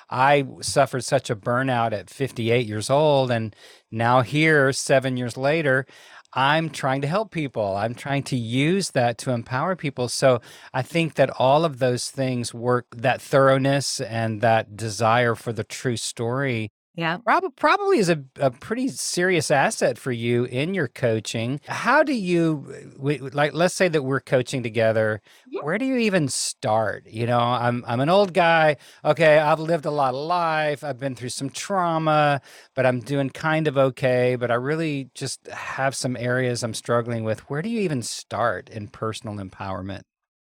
I 0.09 0.45
suffered 0.61 1.03
such 1.03 1.29
a 1.29 1.35
burnout 1.35 1.93
at 1.93 2.09
58 2.09 2.65
years 2.65 2.89
old 2.89 3.29
and 3.31 3.55
now 3.91 4.21
here 4.21 4.73
7 4.73 5.17
years 5.17 5.37
later 5.37 5.85
I'm 6.33 6.69
trying 6.69 7.01
to 7.01 7.07
help 7.07 7.31
people. 7.31 7.75
I'm 7.75 7.95
trying 7.95 8.23
to 8.23 8.35
use 8.35 8.91
that 8.91 9.17
to 9.19 9.31
empower 9.31 9.75
people. 9.75 10.09
So 10.09 10.41
I 10.73 10.83
think 10.83 11.15
that 11.15 11.31
all 11.39 11.65
of 11.65 11.79
those 11.79 12.11
things 12.11 12.53
work 12.53 12.85
that 12.95 13.21
thoroughness 13.21 13.99
and 13.99 14.41
that 14.41 14.75
desire 14.75 15.35
for 15.35 15.51
the 15.53 15.63
true 15.63 15.97
story 15.97 16.71
Yeah. 16.99 17.17
Prob- 17.19 17.55
probably 17.55 17.99
is 17.99 18.09
a, 18.09 18.21
a 18.41 18.51
pretty 18.51 18.89
serious 18.89 19.49
asset 19.51 19.97
for 19.97 20.11
you 20.11 20.43
in 20.43 20.73
your 20.73 20.89
coaching. 20.89 21.61
How 21.65 22.03
do 22.03 22.13
you 22.13 22.93
we, 22.97 23.19
like? 23.19 23.53
Let's 23.53 23.73
say 23.73 23.87
that 23.87 24.03
we're 24.03 24.19
coaching 24.19 24.63
together. 24.63 25.21
Mhm. 25.47 25.63
Where 25.63 25.77
do 25.77 25.85
you 25.85 25.95
even 25.95 26.27
start? 26.27 27.07
You 27.07 27.25
know, 27.25 27.39
I'm 27.39 27.85
I'm 27.87 28.01
an 28.01 28.09
old 28.09 28.33
guy. 28.33 28.75
Okay, 29.05 29.37
I've 29.39 29.61
lived 29.61 29.85
a 29.85 29.91
lot 29.91 30.13
of 30.13 30.19
life. 30.25 30.83
I've 30.83 30.99
been 30.99 31.15
through 31.15 31.29
some 31.29 31.49
trauma, 31.49 32.41
but 32.75 32.85
I'm 32.85 32.99
doing 32.99 33.29
kind 33.29 33.67
of 33.67 33.77
okay. 33.77 34.35
But 34.35 34.51
I 34.51 34.55
really 34.55 35.09
just 35.15 35.47
have 35.47 35.95
some 35.95 36.17
areas 36.17 36.63
I'm 36.63 36.73
struggling 36.73 37.23
with. 37.23 37.49
Where 37.49 37.61
do 37.61 37.69
you 37.69 37.79
even 37.79 38.01
start 38.01 38.67
in 38.69 38.89
personal 38.89 39.35
empowerment? 39.37 40.01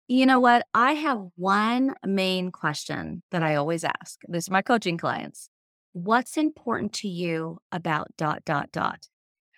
You 0.07 0.25
know 0.25 0.39
what? 0.39 0.65
I 0.73 0.93
have 0.93 1.21
one 1.35 1.93
main 2.03 2.51
question 2.51 3.21
that 3.31 3.43
I 3.43 3.55
always 3.55 3.83
ask. 3.83 4.19
This 4.27 4.45
is 4.45 4.49
my 4.49 4.63
coaching 4.63 4.97
clients. 4.97 5.50
What's 5.93 6.37
important 6.37 6.93
to 6.93 7.07
you 7.07 7.59
about 7.71 8.07
dot, 8.17 8.45
dot, 8.45 8.71
dot? 8.71 9.07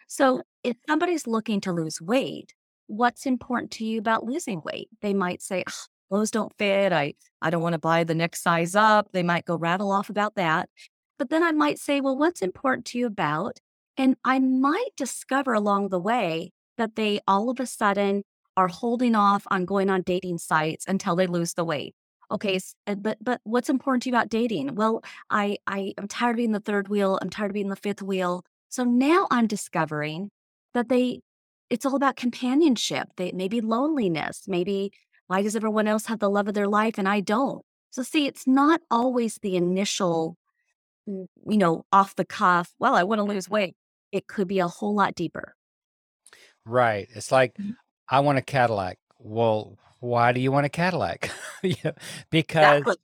So 0.08 0.44
if 0.64 0.78
somebody's 0.88 1.28
looking 1.28 1.62
to 1.62 1.72
lose 1.72 2.02
weight, 2.02 2.54
what's 2.88 3.26
important 3.26 3.72
to 3.74 3.86
you 3.86 4.00
about 4.00 4.26
losing 4.26 4.62
weight? 4.66 4.90
They 5.02 5.14
might 5.14 5.42
say, 5.42 5.64
"Ugh, 5.68 5.74
clothes 6.10 6.32
don't 6.32 6.54
fit. 6.58 6.92
I, 6.94 7.14
I 7.42 7.50
don't 7.50 7.62
want 7.62 7.74
to 7.74 7.80
buy 7.80 8.04
the 8.04 8.16
next 8.16 8.44
size 8.44 8.76
up. 8.76 9.10
They 9.12 9.24
might 9.24 9.46
go 9.46 9.58
rattle 9.58 9.92
off 9.92 10.10
about 10.10 10.36
that. 10.36 10.70
But 11.20 11.30
then 11.30 11.44
I 11.44 11.52
might 11.52 11.80
say, 11.80 12.02
well, 12.02 12.18
what's 12.18 12.42
important 12.42 12.86
to 12.88 13.00
you 13.00 13.08
about? 13.08 13.60
And 13.98 14.16
I 14.24 14.40
might 14.40 14.90
discover 14.98 15.54
along 15.54 15.90
the 15.90 16.00
way 16.00 16.52
that 16.78 16.96
they 16.96 17.20
all 17.28 17.50
of 17.50 17.60
a 17.60 17.68
sudden 17.68 18.24
are 18.58 18.68
holding 18.68 19.16
off 19.16 19.46
on 19.52 19.66
going 19.66 19.90
on 19.90 20.02
dating 20.02 20.40
sites 20.40 20.86
until 20.88 21.16
they 21.16 21.28
lose 21.28 21.54
the 21.54 21.66
weight. 21.66 21.96
Okay, 22.34 22.60
but 22.98 23.18
but 23.22 23.42
what's 23.46 23.70
important 23.70 24.04
to 24.04 24.10
you 24.10 24.16
about 24.16 24.30
dating? 24.30 24.76
Well, 24.76 25.04
I 25.30 25.58
I 25.68 25.94
am 26.00 26.08
tired 26.08 26.32
of 26.32 26.38
being 26.38 26.52
the 26.54 26.60
third 26.60 26.88
wheel. 26.90 27.20
I'm 27.22 27.30
tired 27.30 27.52
of 27.52 27.54
being 27.54 27.70
the 27.70 27.76
fifth 27.78 28.02
wheel. 28.02 28.44
So 28.70 28.84
now 28.84 29.28
I'm 29.32 29.48
discovering 29.48 30.32
that 30.74 30.90
they 30.90 31.22
it's 31.70 31.86
all 31.86 31.96
about 31.96 32.16
companionship. 32.18 33.10
They 33.18 33.32
maybe 33.34 33.62
loneliness, 33.62 34.48
maybe 34.48 34.92
why 35.28 35.44
does 35.44 35.56
everyone 35.56 35.88
else 35.88 36.06
have 36.08 36.20
the 36.20 36.30
love 36.30 36.48
of 36.48 36.54
their 36.56 36.68
life 36.68 36.98
and 36.98 37.08
I 37.10 37.20
don't? 37.22 37.64
So 37.92 38.04
see, 38.04 38.26
it's 38.28 38.48
not 38.48 38.82
always 38.92 39.38
the 39.42 39.56
initial 39.56 40.38
you 41.08 41.58
know, 41.58 41.86
off 41.92 42.16
the 42.16 42.26
cuff, 42.26 42.74
well, 42.80 42.96
I 42.96 43.04
want 43.04 43.20
to 43.20 43.24
lose 43.24 43.50
weight. 43.50 43.76
It 44.12 44.28
could 44.28 44.48
be 44.48 44.60
a 44.60 44.68
whole 44.68 44.96
lot 44.96 45.16
deeper. 45.16 45.56
Right. 46.66 47.08
It's 47.14 47.32
like 47.32 47.58
Mhm. 47.58 47.74
I 48.10 48.20
want 48.20 48.38
a 48.38 48.42
Cadillac. 48.42 49.00
Well, 49.20 49.78
why 50.04 50.32
do 50.34 50.42
you 50.42 50.52
want 50.52 50.66
a 50.66 50.70
Cadillac? 50.70 51.32
Yeah, 51.64 51.94
because 52.30 52.84
Exactly. 52.84 52.98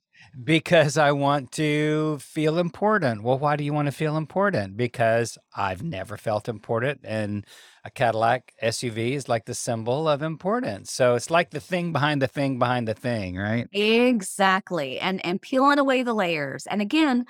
because 0.44 0.98
I 0.98 1.12
want 1.12 1.50
to 1.52 2.18
feel 2.20 2.58
important. 2.58 3.22
Well, 3.22 3.38
why 3.38 3.56
do 3.56 3.64
you 3.64 3.72
want 3.72 3.86
to 3.86 3.92
feel 3.92 4.16
important? 4.18 4.76
Because 4.76 5.38
I've 5.56 5.82
never 5.82 6.16
felt 6.18 6.48
important, 6.48 7.00
and 7.04 7.46
a 7.84 7.90
Cadillac 7.90 8.52
SUV 8.62 9.12
is 9.14 9.28
like 9.28 9.46
the 9.46 9.54
symbol 9.54 10.08
of 10.08 10.22
importance. 10.22 10.92
So 10.92 11.14
it's 11.14 11.30
like 11.30 11.50
the 11.50 11.60
thing 11.60 11.92
behind 11.92 12.20
the 12.22 12.28
thing 12.28 12.58
behind 12.58 12.86
the 12.88 12.94
thing, 12.94 13.36
right? 13.36 13.68
Exactly. 13.72 14.98
And 14.98 15.24
and 15.24 15.40
peeling 15.40 15.78
away 15.78 16.02
the 16.02 16.14
layers. 16.14 16.66
And 16.66 16.82
again, 16.82 17.24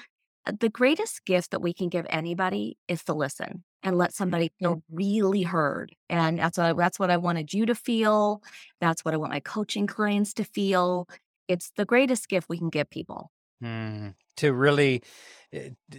the 0.58 0.70
greatest 0.70 1.24
gift 1.26 1.50
that 1.50 1.60
we 1.60 1.74
can 1.74 1.88
give 1.88 2.06
anybody 2.08 2.78
is 2.88 3.04
to 3.04 3.14
listen 3.14 3.64
and 3.82 3.96
let 3.98 4.12
somebody 4.14 4.50
feel 4.58 4.82
really 4.90 5.42
heard. 5.42 5.94
And 6.08 6.38
that's 6.38 6.58
what 6.58 6.66
I, 6.66 6.72
that's 6.74 6.98
what 6.98 7.10
I 7.10 7.16
wanted 7.16 7.52
you 7.54 7.66
to 7.66 7.74
feel. 7.74 8.42
That's 8.80 9.04
what 9.04 9.14
I 9.14 9.16
want 9.16 9.32
my 9.32 9.40
coaching 9.40 9.86
clients 9.86 10.34
to 10.34 10.44
feel. 10.44 11.08
It's 11.48 11.70
the 11.76 11.84
greatest 11.84 12.28
gift 12.28 12.48
we 12.48 12.58
can 12.58 12.70
give 12.70 12.90
people. 12.90 13.30
Mm, 13.62 14.14
to 14.36 14.54
really 14.54 15.02
uh, 15.54 15.58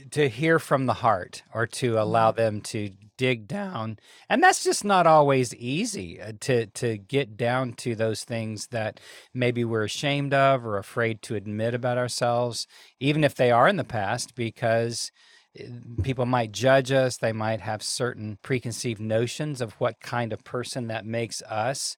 to 0.09 0.27
hear 0.29 0.57
from 0.57 0.87
the 0.87 0.95
heart 0.95 1.43
or 1.53 1.67
to 1.67 1.99
allow 2.01 2.31
Mhm. 2.31 2.35
them 2.35 2.59
to 2.61 2.89
dig 3.17 3.47
down 3.47 3.99
and 4.29 4.41
that's 4.41 4.63
just 4.63 4.83
not 4.83 5.05
always 5.05 5.53
easy 5.53 6.19
uh, 6.19 6.31
to 6.39 6.65
to 6.67 6.97
get 6.97 7.37
down 7.37 7.73
to 7.73 7.93
those 7.93 8.23
things 8.23 8.65
that 8.69 8.99
maybe 9.35 9.63
we're 9.63 9.83
ashamed 9.83 10.33
of 10.33 10.65
or 10.65 10.79
afraid 10.79 11.21
to 11.21 11.35
admit 11.35 11.75
about 11.75 11.99
ourselves 11.99 12.65
even 12.99 13.23
if 13.23 13.35
they 13.35 13.51
are 13.51 13.67
in 13.67 13.75
the 13.75 13.83
past 13.83 14.33
because 14.33 15.11
people 16.03 16.25
might 16.25 16.51
judge 16.51 16.91
us 16.91 17.17
they 17.17 17.33
might 17.33 17.59
have 17.61 17.83
certain 17.83 18.37
preconceived 18.41 19.01
notions 19.01 19.61
of 19.61 19.73
what 19.73 19.99
kind 19.99 20.31
of 20.33 20.43
person 20.43 20.87
that 20.87 21.05
makes 21.05 21.41
us 21.43 21.97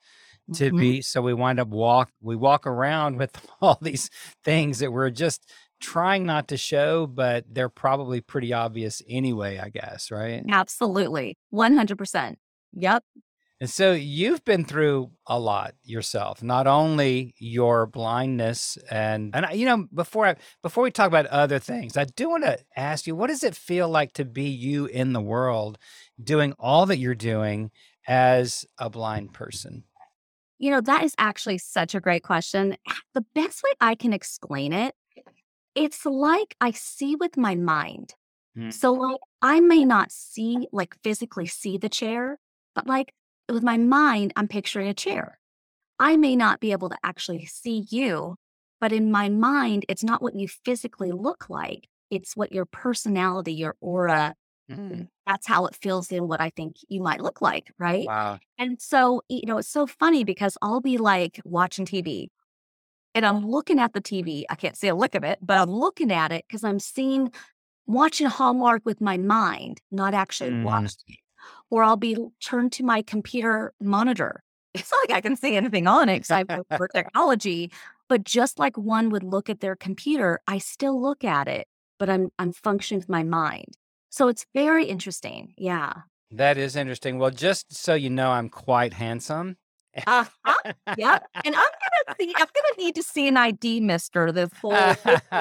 to 0.54 0.72
Mhm. 0.72 0.80
be 0.80 1.02
so 1.02 1.22
we 1.22 1.34
wind 1.34 1.60
up 1.60 1.68
walk 1.70 2.10
we 2.22 2.36
walk 2.36 2.66
around 2.68 3.18
with 3.20 3.32
all 3.62 3.78
these 3.82 4.10
things 4.44 4.80
that 4.80 4.92
we're 4.92 5.10
just 5.12 5.52
trying 5.82 6.26
not 6.26 6.48
to 6.48 6.58
show 6.58 7.06
but 7.08 7.46
they're 7.50 7.70
probably 7.70 8.22
pretty 8.22 8.54
obvious 8.54 9.02
anyway 9.10 9.58
i 9.60 9.70
guess 9.70 10.12
right 10.12 10.44
Absolutely. 10.50 11.38
100%. 11.52 12.38
Yep. 12.74 13.04
And 13.64 13.70
so 13.70 13.94
you've 13.94 14.44
been 14.44 14.66
through 14.66 15.10
a 15.26 15.40
lot 15.40 15.74
yourself 15.84 16.44
not 16.44 16.68
only 16.68 17.34
your 17.38 17.86
blindness 17.86 18.78
and 18.92 19.34
and 19.34 19.46
I- 19.46 19.54
you 19.54 19.66
know 19.66 19.88
before 19.94 20.26
i 20.28 20.36
before 20.62 20.84
we 20.84 20.92
talk 20.92 21.08
about 21.08 21.28
other 21.28 21.60
things 21.60 21.96
i 21.96 22.04
do 22.04 22.30
want 22.30 22.44
to 22.44 22.60
ask 22.76 23.08
you 23.08 23.16
what 23.16 23.28
does 23.28 23.44
it 23.44 23.56
feel 23.56 23.88
like 23.88 24.12
to 24.16 24.26
be 24.26 24.50
you 24.50 24.86
in 24.88 25.14
the 25.14 25.22
world 25.22 25.78
doing 26.22 26.54
all 26.60 26.86
that 26.88 26.98
you're 26.98 27.16
doing 27.16 27.72
as 28.08 28.66
a 28.78 28.90
blind 28.90 29.34
person 29.34 29.86
You 30.60 30.72
know, 30.72 30.82
that 30.82 31.04
is 31.04 31.16
actually 31.18 31.58
such 31.58 31.96
a 31.96 32.00
great 32.00 32.24
question. 32.24 32.78
The 33.14 33.26
best 33.36 33.64
way 33.64 33.72
I 33.82 33.96
can 33.96 34.14
explain 34.14 34.72
it, 34.74 34.96
it's 35.76 36.06
like 36.06 36.56
I 36.62 36.72
see 36.72 37.16
with 37.16 37.38
my 37.38 37.56
mind. 37.56 38.16
Hmm. 38.56 38.70
So, 38.70 38.94
like, 38.94 39.20
I 39.42 39.60
may 39.60 39.86
not 39.86 40.12
see, 40.12 40.68
like, 40.72 40.96
physically 41.04 41.48
see 41.48 41.78
the 41.78 41.90
chair, 41.90 42.40
but 42.76 42.88
like 42.88 43.14
with 43.54 43.64
my 43.64 43.78
mind, 43.78 44.34
I'm 44.36 44.48
picturing 44.48 44.88
a 44.88 44.94
chair. 44.94 45.40
I 46.00 46.18
may 46.18 46.36
not 46.36 46.60
be 46.60 46.72
able 46.72 46.90
to 46.90 46.98
actually 47.04 47.46
see 47.46 47.86
you, 47.90 48.36
but 48.82 48.92
in 48.92 49.12
my 49.12 49.30
mind, 49.30 49.86
it's 49.90 50.04
not 50.04 50.22
what 50.22 50.36
you 50.36 50.48
physically 50.48 51.12
look 51.12 51.50
like. 51.50 51.88
It's 52.12 52.36
what 52.36 52.52
your 52.52 52.66
personality, 52.66 53.54
your 53.54 53.76
aura, 53.82 54.36
Mm, 54.72 55.10
that's 55.28 55.46
how 55.48 55.66
it 55.66 55.76
fills 55.76 56.12
in 56.12 56.28
what 56.28 56.40
I 56.42 56.50
think 56.50 56.78
you 56.88 57.02
might 57.02 57.22
look 57.22 57.42
like. 57.42 57.72
Right. 57.78 58.08
wow 58.08 58.40
And 58.58 58.82
so, 58.82 59.22
you 59.28 59.42
know, 59.46 59.58
it's 59.58 59.68
so 59.68 59.86
funny 59.88 60.24
because 60.24 60.58
I'll 60.62 60.82
be 60.82 60.98
like 60.98 61.42
watching 61.44 61.86
TV 61.86 62.32
and 63.16 63.26
I'm 63.26 63.46
looking 63.46 63.80
at 63.80 63.94
the 63.94 64.02
TV. 64.02 64.46
I 64.50 64.56
can't 64.56 64.78
see 64.78 64.88
a 64.88 64.96
lick 64.96 65.16
of 65.16 65.24
it, 65.24 65.40
but 65.42 65.60
I'm 65.60 65.72
looking 65.72 66.12
at 66.12 66.32
it 66.32 66.46
because 66.48 66.64
I'm 66.64 66.80
seeing, 66.80 67.32
watching 67.88 68.28
Hallmark 68.28 68.84
with 68.86 69.02
my 69.02 69.18
mind, 69.18 69.82
not 69.92 70.14
actually 70.14 70.52
Mm. 70.52 70.64
watching. 70.64 71.18
Or 71.70 71.84
I'll 71.84 71.98
be 71.98 72.18
turned 72.44 72.72
to 72.74 72.84
my 72.84 73.02
computer 73.02 73.74
monitor. 73.82 74.44
It's 74.74 74.92
not 74.92 75.10
like 75.10 75.18
I 75.18 75.22
can 75.22 75.36
see 75.36 75.56
anything 75.56 75.88
on 75.88 76.10
it 76.10 76.16
because 76.28 76.32
I 76.32 76.46
have 76.50 76.66
for 76.78 76.88
technology. 76.96 77.72
But 78.10 78.24
just 78.24 78.60
like 78.60 78.78
one 78.78 79.10
would 79.10 79.24
look 79.24 79.50
at 79.50 79.60
their 79.60 79.76
computer, 79.76 80.40
I 80.48 80.58
still 80.58 81.02
look 81.02 81.24
at 81.24 81.48
it, 81.48 81.68
but 82.00 82.10
I'm 82.10 82.30
I'm 82.40 82.54
functioning 82.54 83.00
with 83.00 83.10
my 83.10 83.24
mind. 83.24 83.78
So 84.10 84.28
it's 84.28 84.46
very 84.54 84.86
interesting. 84.86 85.54
Yeah. 85.58 85.94
That 86.30 86.58
is 86.58 86.76
interesting. 86.76 87.20
Well, 87.20 87.32
just 87.32 87.76
so 87.76 87.94
you 87.94 88.10
know, 88.10 88.32
I'm 88.32 88.50
quite 88.50 88.94
handsome. 88.94 89.58
Uh-huh. 90.08 90.74
Yep. 90.98 91.28
And 91.46 91.56
I'm 91.56 91.62
gonna 91.62 92.16
see. 92.20 92.34
I'm 92.38 92.46
gonna 92.46 92.78
need 92.78 92.96
to 92.96 93.04
see 93.04 93.28
an 93.28 93.36
ID, 93.38 93.82
Mister. 93.82 94.32
This 94.32 94.50
whole 94.62 94.76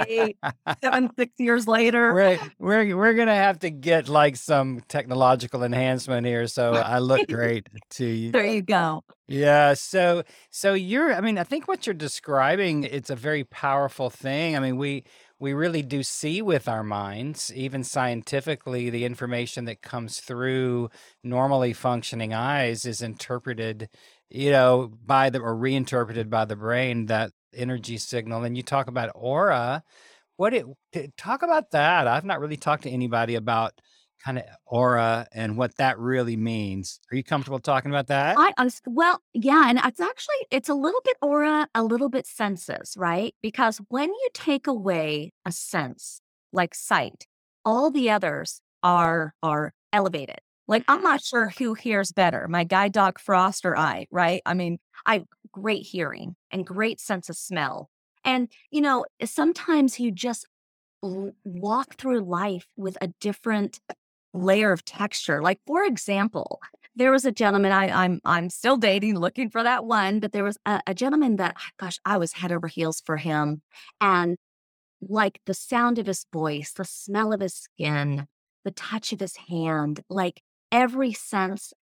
eight, 0.07 0.37
seven, 0.83 1.11
six 1.19 1.33
years 1.39 1.69
later. 1.69 2.13
we're 2.13 2.39
we're 2.59 2.97
we're 2.97 3.15
gonna 3.15 3.35
have 3.35 3.61
to 3.61 3.71
get 3.71 4.09
like 4.09 4.37
some 4.37 4.81
technological 4.89 5.63
enhancement 5.63 6.27
here, 6.27 6.47
so 6.49 6.75
I 6.75 6.99
look 6.99 7.29
great 7.29 7.69
to 7.91 8.05
you. 8.23 8.33
There 8.33 8.45
you 8.45 8.63
go. 8.63 9.05
Yeah. 9.29 9.75
So 9.75 10.25
so 10.51 10.75
you're. 10.75 11.15
I 11.15 11.21
mean, 11.21 11.39
I 11.39 11.45
think 11.45 11.69
what 11.69 11.87
you're 11.87 11.95
describing 11.95 12.85
it's 12.85 13.11
a 13.11 13.17
very 13.17 13.45
powerful 13.45 14.11
thing. 14.11 14.57
I 14.57 14.61
mean, 14.61 14.77
we 14.77 15.05
we 15.43 15.53
really 15.55 15.83
do 15.83 16.05
see 16.05 16.41
with 16.41 16.69
our 16.69 16.85
minds, 16.85 17.53
even 17.55 17.83
scientifically, 17.83 18.91
the 18.91 19.05
information 19.05 19.65
that 19.65 19.83
comes 19.83 20.21
through 20.21 20.89
normally 21.25 21.73
functioning 21.73 22.33
eyes 22.33 22.85
is 22.85 23.03
interpreted, 23.03 23.89
you 24.33 24.51
know, 24.51 24.93
by 25.05 25.31
the 25.31 25.41
or 25.41 25.55
reinterpreted 25.55 26.31
by 26.31 26.45
the 26.45 26.57
brain. 26.57 27.07
That 27.07 27.31
energy 27.55 27.99
signal, 27.99 28.45
and 28.45 28.57
you 28.57 28.63
talk 28.63 28.89
about 28.89 29.11
aura. 29.15 29.83
What 30.37 30.55
it 30.55 30.67
talk 31.17 31.43
about 31.43 31.71
that? 31.73 32.07
I've 32.09 32.25
not 32.25 32.41
really 32.41 32.57
talked 32.57 32.85
to 32.85 32.91
anybody 32.91 33.35
about 33.35 33.75
kind 34.25 34.39
of 34.39 34.45
aura 34.67 35.27
and 35.33 35.57
what 35.57 35.77
that 35.77 35.99
really 35.99 36.37
means. 36.37 37.01
Are 37.11 37.17
you 37.17 37.25
comfortable 37.25 37.59
talking 37.59 37.91
about 37.91 38.07
that? 38.09 38.37
I 38.39 38.53
was 38.63 38.81
well, 38.87 39.21
yeah, 39.35 39.69
and 39.69 39.79
it's 39.85 40.01
actually 40.01 40.47
it's 40.51 40.69
a 40.69 40.75
little 40.75 41.01
bit 41.05 41.17
aura, 41.21 41.69
a 41.75 41.83
little 41.83 42.09
bit 42.09 42.27
senses, 42.27 42.95
right? 42.97 43.35
Because 43.43 43.81
when 43.89 44.09
you 44.09 44.29
take 44.33 44.67
away 44.67 45.33
a 45.45 45.53
sense 45.53 46.21
like 46.53 46.75
sight, 46.75 47.27
all 47.65 47.91
the 47.91 48.11
others 48.11 48.61
are 48.83 49.35
are 49.43 49.73
elevated. 49.93 50.41
Like 50.69 50.85
I'm 50.89 51.03
not 51.03 51.21
mm-hmm. 51.21 51.37
sure 51.37 51.53
who 51.59 51.75
hears 51.75 52.13
better, 52.13 52.47
my 52.49 52.65
guide 52.65 52.93
dog 52.93 53.19
Frost 53.19 53.65
or 53.65 53.77
I, 53.77 54.07
right? 54.11 54.43
I 54.47 54.55
mean, 54.55 54.79
I 55.07 55.15
have 55.15 55.25
great 55.51 55.83
hearing 55.83 56.37
and 56.51 56.67
great 56.67 57.01
sense 57.01 57.29
of 57.29 57.37
smell. 57.37 57.91
And 58.25 58.49
you 58.71 58.81
know, 58.81 59.05
eh, 59.21 59.27
sometimes 59.27 59.99
you 59.99 60.11
just 60.11 60.47
walk 61.03 61.97
through 61.97 62.25
life 62.25 62.67
with 62.77 62.97
a 63.01 63.09
different 63.21 63.81
layer 64.35 64.73
of 64.73 64.85
texture. 64.85 65.43
Like 65.43 65.61
for 65.67 65.85
example, 65.85 66.61
there 66.95 67.11
was 67.11 67.25
a 67.25 67.33
gentleman 67.33 67.73
I, 67.73 68.05
I'm 68.05 68.21
I'm 68.25 68.51
still 68.51 68.77
dating, 68.77 69.19
looking 69.19 69.51
for 69.51 69.63
that 69.63 69.85
one, 69.85 70.21
but 70.21 70.33
there 70.33 70.45
was 70.45 70.59
a, 70.67 70.81
a 70.87 70.95
gentleman 70.95 71.37
that 71.37 71.57
gosh, 71.79 71.99
I 72.05 72.19
was 72.19 72.35
head 72.35 72.53
over 72.53 72.69
heels 72.69 73.03
for 73.05 73.17
him, 73.17 73.63
and 74.01 74.37
like 75.01 75.41
the 75.47 75.55
sound 75.55 75.99
of 75.99 76.07
his 76.07 76.27
voice, 76.33 76.73
the 76.73 76.85
smell 76.85 77.33
of 77.33 77.41
his 77.41 77.55
skin, 77.55 78.27
the 78.65 78.71
touch 78.71 79.13
of 79.13 79.21
his 79.21 79.37
hand, 79.49 80.01
like 80.09 80.43
every 80.73 81.15
sense, 81.15 81.75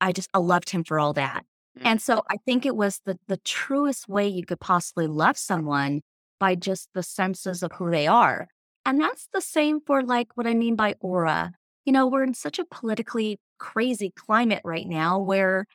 I 0.00 0.12
just 0.12 0.28
I 0.34 0.38
loved 0.38 0.70
him 0.70 0.84
for 0.84 0.98
all 1.00 1.12
that. 1.14 1.44
Mm. 1.78 1.84
And 1.84 2.02
so 2.02 2.22
I 2.30 2.36
think 2.46 2.66
it 2.66 2.76
was 2.76 3.00
the 3.04 3.18
the 3.28 3.38
truest 3.38 4.08
way 4.08 4.28
you 4.28 4.44
could 4.44 4.60
possibly 4.60 5.06
love 5.06 5.36
someone 5.36 6.02
by 6.40 6.54
just 6.54 6.88
the 6.94 7.02
senses 7.02 7.62
of 7.62 7.72
who 7.72 7.90
they 7.90 8.06
are. 8.06 8.48
And 8.84 9.00
that's 9.00 9.28
the 9.32 9.40
same 9.40 9.80
for 9.80 10.02
like 10.02 10.28
what 10.36 10.46
I 10.46 10.54
mean 10.54 10.76
by 10.76 10.94
aura. 11.00 11.52
You 11.84 11.92
know, 11.92 12.06
we're 12.06 12.24
in 12.24 12.34
such 12.34 12.58
a 12.58 12.64
politically 12.64 13.38
crazy 13.58 14.12
climate 14.16 14.62
right 14.64 14.86
now 14.86 15.18
where 15.20 15.66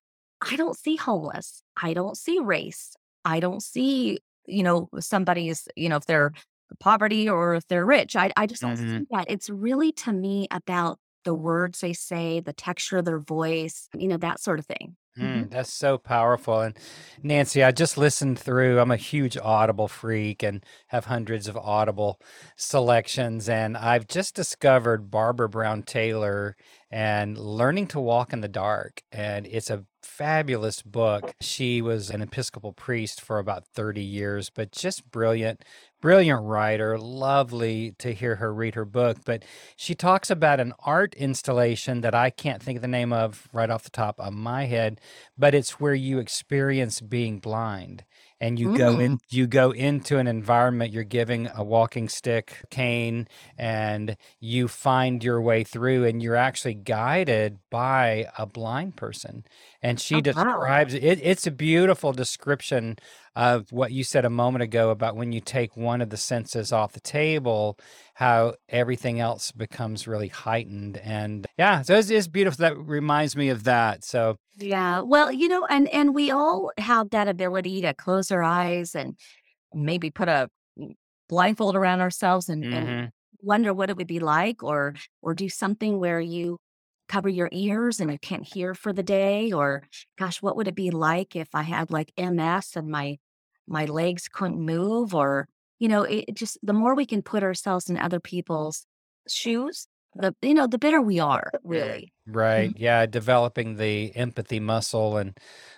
I 0.42 0.56
don't 0.56 0.78
see 0.78 0.96
homeless. 0.96 1.64
I 1.82 1.94
don't 1.94 2.18
see 2.18 2.40
race. 2.40 2.96
I 3.26 3.40
don't 3.40 3.62
see, 3.64 4.20
you 4.46 4.64
know, 4.64 4.90
somebody's, 5.00 5.68
you 5.76 5.90
know, 5.90 5.98
if 5.98 6.06
they're 6.06 6.32
poverty 6.80 7.30
or 7.30 7.56
if 7.56 7.68
they're 7.68 7.86
rich. 7.86 8.16
I, 8.16 8.32
I 8.38 8.46
just 8.46 8.62
don't 8.62 8.78
hmm 8.78 9.00
see 9.00 9.06
that. 9.12 9.26
It's 9.30 9.50
really 9.50 9.92
to 9.94 10.14
me 10.14 10.48
about 10.52 11.00
the 11.28 11.36
words 11.36 11.82
they 11.82 11.94
say, 11.94 12.40
the 12.40 12.54
texture 12.54 12.98
of 13.00 13.06
their 13.06 13.20
voice, 13.20 13.90
you 13.98 14.08
know, 14.08 14.18
that 14.18 14.40
sort 14.42 14.60
of 14.60 14.66
thing. 14.66 14.96
hmm 15.18 15.44
Mm, 15.44 15.50
that's 15.50 15.74
so 15.74 15.98
powerful. 15.98 16.62
And 16.62 16.78
Nancy, 17.24 17.64
I 17.64 17.72
just 17.72 17.98
listened 17.98 18.38
through. 18.38 18.80
I'm 18.80 18.92
a 18.92 18.98
huge 18.98 19.36
Audible 19.36 19.88
freak 19.88 20.44
and 20.44 20.64
have 20.88 21.06
hundreds 21.06 21.48
of 21.48 21.58
Audible 21.58 22.22
selections. 22.56 23.50
And 23.50 23.76
I've 23.76 24.08
just 24.08 24.36
discovered 24.36 25.10
Barbara 25.10 25.50
Brown 25.50 25.82
Taylor 25.82 26.56
and 26.92 27.36
Learning 27.36 27.88
to 27.88 28.00
Walk 28.00 28.32
in 28.32 28.42
the 28.42 28.48
Dark. 28.48 29.02
And 29.12 29.48
it's 29.48 29.72
a 29.72 29.86
fabulous 30.04 30.84
book. 30.84 31.34
She 31.42 31.82
was 31.82 32.12
an 32.12 32.22
Episcopal 32.22 32.74
priest 32.74 33.20
for 33.20 33.40
about 33.40 33.66
30 33.74 34.04
years, 34.04 34.52
but 34.52 34.72
just 34.72 35.10
brilliant, 35.10 35.66
brilliant 36.02 36.44
writer. 36.44 36.98
Lovely 36.98 37.92
to 38.00 38.14
hear 38.14 38.36
her 38.38 38.54
read 38.54 38.76
her 38.76 38.86
book. 38.86 39.18
But 39.26 39.44
she 39.76 39.96
talks 39.96 40.30
about 40.30 40.60
an 40.60 40.74
art 40.86 41.14
installation 41.16 42.02
that 42.02 42.16
I 42.16 42.30
can't 42.30 42.62
think 42.62 42.78
of 42.78 42.82
the 42.82 42.88
name 42.88 43.14
of 43.14 43.48
right 43.54 43.70
off 43.70 43.84
the 43.84 43.90
top 43.90 44.20
of 44.20 44.34
my 44.34 44.66
head 44.66 45.00
but 45.38 45.54
it's 45.56 45.80
where 45.80 45.94
you 45.94 46.20
experience 46.20 47.02
being 47.02 47.40
blind 47.40 48.04
and 48.40 48.60
you 48.60 48.70
go 48.70 48.98
Mm. 48.98 49.02
in 49.02 49.20
you 49.30 49.48
go 49.48 49.72
into 49.72 50.18
an 50.18 50.28
environment 50.28 50.94
you're 50.94 51.04
giving 51.04 51.48
a 51.56 51.64
walking 51.64 52.08
stick 52.10 52.64
cane 52.70 53.28
and 53.58 54.18
you 54.40 54.68
find 54.68 55.24
your 55.24 55.42
way 55.42 55.64
through 55.64 56.06
and 56.06 56.22
you're 56.22 56.36
actually 56.36 56.74
guided 56.76 57.60
by 57.70 58.28
a 58.38 58.46
blind 58.46 58.96
person 58.96 59.44
and 59.82 60.00
she 60.00 60.16
Oh, 60.16 60.18
wow. 60.18 60.22
describes 60.22 60.94
it 60.94 61.20
it's 61.22 61.46
a 61.48 61.52
beautiful 61.52 62.12
description 62.14 62.98
of 63.36 63.72
what 63.72 63.92
you 63.92 64.04
said 64.04 64.26
a 64.26 64.30
moment 64.30 64.64
ago 64.64 64.90
about 64.90 65.16
when 65.16 65.32
you 65.32 65.40
take 65.40 65.78
one 65.78 66.02
of 66.02 66.10
the 66.10 66.18
senses 66.18 66.72
off 66.74 66.94
the 66.94 67.00
table 67.00 67.78
how 68.16 68.56
everything 68.70 69.20
else 69.20 69.52
becomes 69.52 70.08
really 70.08 70.28
heightened 70.30 70.98
and 70.98 71.46
yeah 71.58 71.82
so 71.82 71.96
it's, 71.96 72.10
it's 72.10 72.28
beautiful 72.28 72.62
that 72.64 72.78
reminds 72.78 73.36
me 73.36 73.50
of 73.50 73.64
that 73.66 74.04
so 74.04 74.38
Yeah. 74.60 75.02
Well, 75.02 75.32
you 75.32 75.48
know, 75.48 75.66
and 75.70 75.88
and 75.90 76.16
we 76.16 76.32
all 76.32 76.72
have 76.80 77.12
that 77.12 77.28
ability 77.28 77.82
to 77.82 77.94
close 77.94 78.32
our 78.32 78.42
eyes 78.42 78.96
and 78.96 79.16
maybe 79.74 80.10
put 80.10 80.28
a 80.28 80.50
blindfold 81.30 81.76
around 81.76 82.02
ourselves 82.02 82.50
and 82.50 82.64
and 82.66 82.88
mhm. 82.88 83.10
wonder 83.42 83.74
what 83.74 83.90
it 83.90 83.98
would 83.98 84.08
be 84.08 84.20
like 84.20 84.64
or 84.64 84.96
or 85.22 85.34
do 85.36 85.50
something 85.50 86.00
where 86.00 86.20
you 86.20 86.58
cover 87.08 87.30
your 87.30 87.50
ears 87.52 88.00
and 88.00 88.12
you 88.12 88.20
can't 88.20 88.46
hear 88.48 88.74
for 88.76 88.94
the 88.94 89.04
day 89.04 89.52
or 89.52 89.84
gosh, 90.18 90.42
what 90.42 90.56
would 90.56 90.68
it 90.68 90.76
be 90.76 90.92
like 90.92 91.36
if 91.36 91.50
I 91.56 91.64
had 91.64 91.92
like 91.92 92.12
MS 92.18 92.76
and 92.76 92.90
my 92.90 93.18
my 93.68 93.86
legs 93.86 94.28
couldn't 94.30 94.60
move 94.62 95.14
or 95.16 95.48
you 95.80 95.88
know, 95.88 96.04
it, 96.04 96.26
it 96.30 96.36
just 96.36 96.58
the 96.64 96.74
more 96.74 96.96
we 96.96 97.06
can 97.06 97.22
put 97.22 97.44
ourselves 97.44 97.90
in 97.90 97.98
other 97.98 98.20
people's 98.20 98.86
shoes, 99.28 99.88
the 100.16 100.36
you 100.42 100.54
know, 100.54 100.68
the 100.68 100.80
better 100.80 101.02
we 101.02 101.20
are, 101.20 101.56
really. 101.64 102.14
Right. 102.26 102.72
Mhm. 102.72 102.76
Yeah. 102.76 103.06
Developing 103.06 103.78
the 103.78 104.14
empathy 104.16 104.60
muscle 104.60 105.18
and 105.18 105.38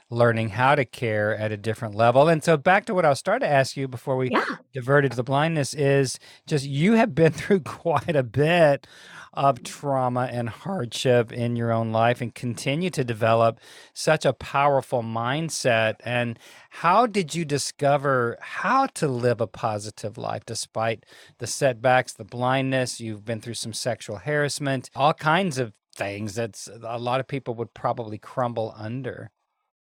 learning 0.09 0.49
how 0.49 0.75
to 0.75 0.85
care 0.85 1.35
at 1.37 1.51
a 1.51 1.57
different 1.57 1.95
level. 1.95 2.27
And 2.27 2.43
so, 2.43 2.57
back 2.57 2.85
to 2.85 2.93
what 2.95 3.05
I 3.05 3.09
was 3.09 3.19
starting 3.19 3.47
to 3.47 3.53
ask 3.53 3.77
you 3.77 3.87
before 3.87 4.17
we 4.17 4.31
Yeah. 4.31 4.43
diverted 4.73 5.11
to 5.11 5.17
the 5.17 5.23
blindness 5.23 5.73
is 5.73 6.19
just 6.47 6.65
you 6.65 6.93
have 6.93 7.13
been 7.15 7.31
through 7.39 7.61
quite 7.61 8.15
a 8.15 8.23
bit 8.23 8.87
of 9.33 9.61
trauma 9.63 10.27
and 10.31 10.49
hardship 10.49 11.31
in 11.31 11.55
your 11.55 11.71
own 11.71 11.91
life 11.91 12.19
and 12.21 12.33
continue 12.33 12.89
to 12.89 13.03
develop 13.03 13.59
such 13.93 14.25
a 14.25 14.33
powerful 14.33 15.03
mindset. 15.03 15.95
And 16.03 16.39
how 16.71 17.05
did 17.05 17.35
you 17.35 17.45
discover 17.45 18.37
how 18.41 18.87
to 18.87 19.07
live 19.07 19.39
a 19.41 19.47
positive 19.47 20.17
life 20.17 20.45
despite 20.45 21.05
the 21.37 21.47
setbacks, 21.47 22.13
the 22.13 22.23
blindness? 22.25 22.99
You've 22.99 23.25
been 23.25 23.41
through 23.41 23.53
some 23.55 23.73
sexual 23.73 24.17
harassment, 24.17 24.89
all 24.95 25.13
kinds 25.13 25.57
of 25.57 25.73
things 25.95 26.36
that's 26.36 26.67
a 26.84 26.97
lot 26.97 27.19
of 27.19 27.27
people 27.27 27.53
would 27.55 27.73
probably 27.73 28.17
crumble 28.17 28.73
under. 28.77 29.31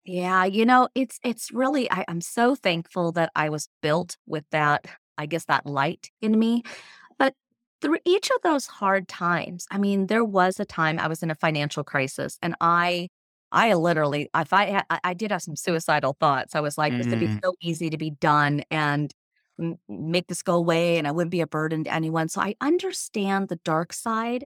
Yeah, 0.05 0.45
you 0.45 0.65
know, 0.65 0.89
it's 0.95 1.19
it's 1.25 1.53
really 1.53 1.91
I, 1.91 2.05
I'm 2.09 2.21
so 2.21 2.55
thankful 2.55 3.13
that 3.13 3.31
I 3.37 3.51
was 3.51 3.69
built 3.83 4.17
with 4.27 4.45
that, 4.51 4.87
I 5.19 5.27
guess 5.27 5.45
that 5.47 5.67
light 5.67 6.11
in 6.23 6.39
me. 6.39 6.63
But 7.19 7.35
through 7.83 7.99
each 8.07 8.31
of 8.31 8.43
those 8.43 8.67
hard 8.67 9.09
times, 9.09 9.67
I 9.71 9.79
mean, 9.79 10.07
there 10.09 10.25
was 10.25 10.61
a 10.61 10.65
time 10.67 10.99
I 10.99 11.09
was 11.09 11.23
in 11.23 11.31
a 11.31 11.35
financial 11.37 11.85
crisis 11.85 12.39
and 12.43 12.55
I 12.61 13.09
I 13.53 13.75
literally 13.75 14.31
if 14.37 14.53
I 14.55 14.67
had 14.67 14.85
I, 15.05 15.15
did 15.15 15.33
have 15.33 15.43
some 15.43 15.57
suicidal 15.57 16.17
thoughts. 16.21 16.55
I 16.57 16.61
was 16.61 16.79
like, 16.79 16.97
this 16.97 17.09
would 17.11 17.21
be 17.21 17.31
Mhm. 17.31 17.41
so 17.45 17.55
easy 17.63 17.91
to 17.91 17.99
be 17.99 18.11
done 18.13 18.63
and 18.71 19.13
make 19.89 20.29
this 20.29 20.43
go 20.43 20.55
away 20.57 20.99
and 20.99 21.07
I 21.09 21.13
wouldn't 21.13 21.31
be 21.33 21.41
a 21.43 21.47
burden 21.47 21.85
to 21.85 21.93
anyone. 21.95 22.29
So 22.29 22.41
I 22.41 22.55
understand 22.63 23.49
the 23.49 23.57
dark 23.65 23.93
side, 23.93 24.45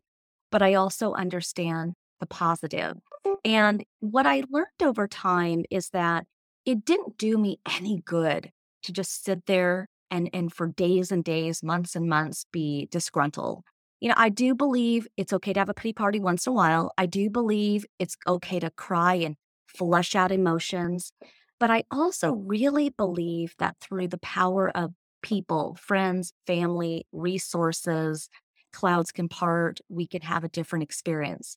but 0.53 0.63
I 0.63 0.75
also 0.75 1.13
understand 1.15 1.95
the 2.21 2.27
positive. 2.27 2.97
And 3.45 3.85
what 4.01 4.27
I 4.27 4.45
learned 4.51 4.83
over 4.83 5.07
time 5.09 5.65
is 5.71 5.91
that 5.91 6.27
it 6.65 6.85
didn't 6.85 7.19
do 7.19 7.39
me 7.39 7.59
any 7.77 8.03
good 8.05 8.51
to 8.85 8.93
just 8.93 9.25
sit 9.25 9.47
there 9.47 9.89
and 10.11 10.29
and 10.33 10.53
for 10.53 10.69
days 10.69 11.11
and 11.11 11.25
days, 11.25 11.63
months 11.63 11.97
and 11.97 12.09
months 12.09 12.47
be 12.53 12.89
disgruntled. 12.91 13.65
You 14.01 14.09
know, 14.11 14.15
I 14.19 14.29
do 14.29 14.55
believe 14.55 15.09
it's 15.17 15.33
okay 15.33 15.53
to 15.55 15.61
have 15.61 15.69
a 15.69 15.75
pity 15.75 15.93
party 15.93 16.21
once 16.21 16.47
in 16.47 16.51
a 16.53 16.55
while. 16.55 16.93
I 16.99 17.07
do 17.07 17.31
believe 17.31 17.87
it's 17.99 18.17
okay 18.27 18.61
to 18.61 18.71
cry 18.71 19.15
and 19.15 19.37
flush 19.67 20.15
out 20.15 20.31
emotions. 20.31 21.13
But 21.59 21.71
I 21.71 21.85
also 21.91 22.33
really 22.35 22.91
believe 22.91 23.55
that 23.59 23.77
through 23.81 24.09
the 24.09 24.19
power 24.19 24.71
of 24.77 24.93
people, 25.23 25.77
friends, 25.81 26.33
family, 26.47 27.07
resources, 27.13 28.29
clouds 28.73 29.11
can 29.13 29.29
part, 29.29 29.81
we 29.89 30.07
can 30.07 30.21
have 30.23 30.45
a 30.45 30.49
different 30.49 30.83
experience 30.83 31.57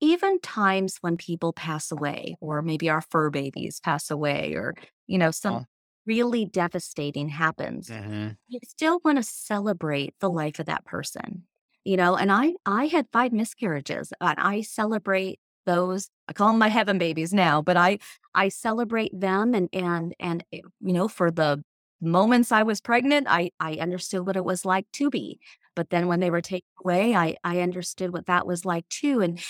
even 0.00 0.40
times 0.40 0.98
when 1.00 1.16
people 1.16 1.52
pass 1.52 1.90
away, 1.92 2.36
or 2.40 2.62
maybe 2.62 2.88
our 2.90 3.00
fur 3.02 3.30
babies 3.30 3.80
pass 3.80 4.10
away, 4.10 4.54
or, 4.54 4.74
you 5.06 5.18
know, 5.18 5.30
some 5.30 5.58
Oh, 5.58 5.66
really 6.06 6.44
devastating 6.46 7.28
happens, 7.28 7.88
mhm. 7.88 8.36
you 8.48 8.60
still 8.64 9.00
want 9.04 9.18
to 9.18 9.22
celebrate 9.24 10.14
the 10.20 10.30
life 10.30 10.58
of 10.58 10.66
that 10.66 10.84
person. 10.84 11.46
You 11.84 11.96
know, 11.96 12.16
and 12.16 12.32
I 12.32 12.54
I 12.66 12.86
had 12.86 13.06
five 13.12 13.32
miscarriages 13.32 14.12
and 14.20 14.38
I 14.38 14.60
celebrate 14.62 15.38
those. 15.66 16.10
I 16.28 16.32
call 16.32 16.48
them 16.48 16.58
my 16.58 16.68
heaven 16.68 16.98
babies 16.98 17.32
now, 17.32 17.62
but 17.62 17.76
I 17.76 17.98
I 18.34 18.48
celebrate 18.48 19.18
them 19.18 19.54
and 19.54 19.68
and 19.72 20.14
and 20.20 20.44
eh, 20.52 20.60
you 20.80 20.92
know, 20.92 21.08
for 21.08 21.30
the 21.30 21.62
moments 22.00 22.50
I 22.52 22.62
was 22.64 22.80
pregnant, 22.80 23.26
I 23.30 23.50
I 23.60 23.74
understood 23.76 24.26
what 24.26 24.36
it 24.36 24.44
was 24.44 24.64
like 24.64 24.86
to 24.94 25.10
be. 25.10 25.40
But 25.76 25.90
then 25.90 26.08
when 26.08 26.20
they 26.20 26.30
were 26.30 26.40
taken 26.42 26.66
away, 26.84 27.14
I 27.14 27.36
I 27.44 27.60
understood 27.60 28.12
what 28.12 28.26
that 28.26 28.46
was 28.46 28.64
like 28.64 28.88
too. 28.88 29.20
And 29.20 29.40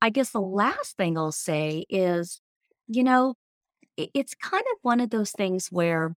I 0.00 0.10
guess 0.10 0.30
the 0.30 0.40
last 0.40 0.96
thing 0.96 1.18
I'll 1.18 1.32
say 1.32 1.84
is, 1.88 2.40
you 2.88 3.02
know, 3.04 3.34
it's 3.96 4.34
kind 4.34 4.64
of 4.72 4.78
one 4.82 5.00
of 5.00 5.10
those 5.10 5.32
things 5.32 5.68
where 5.68 6.16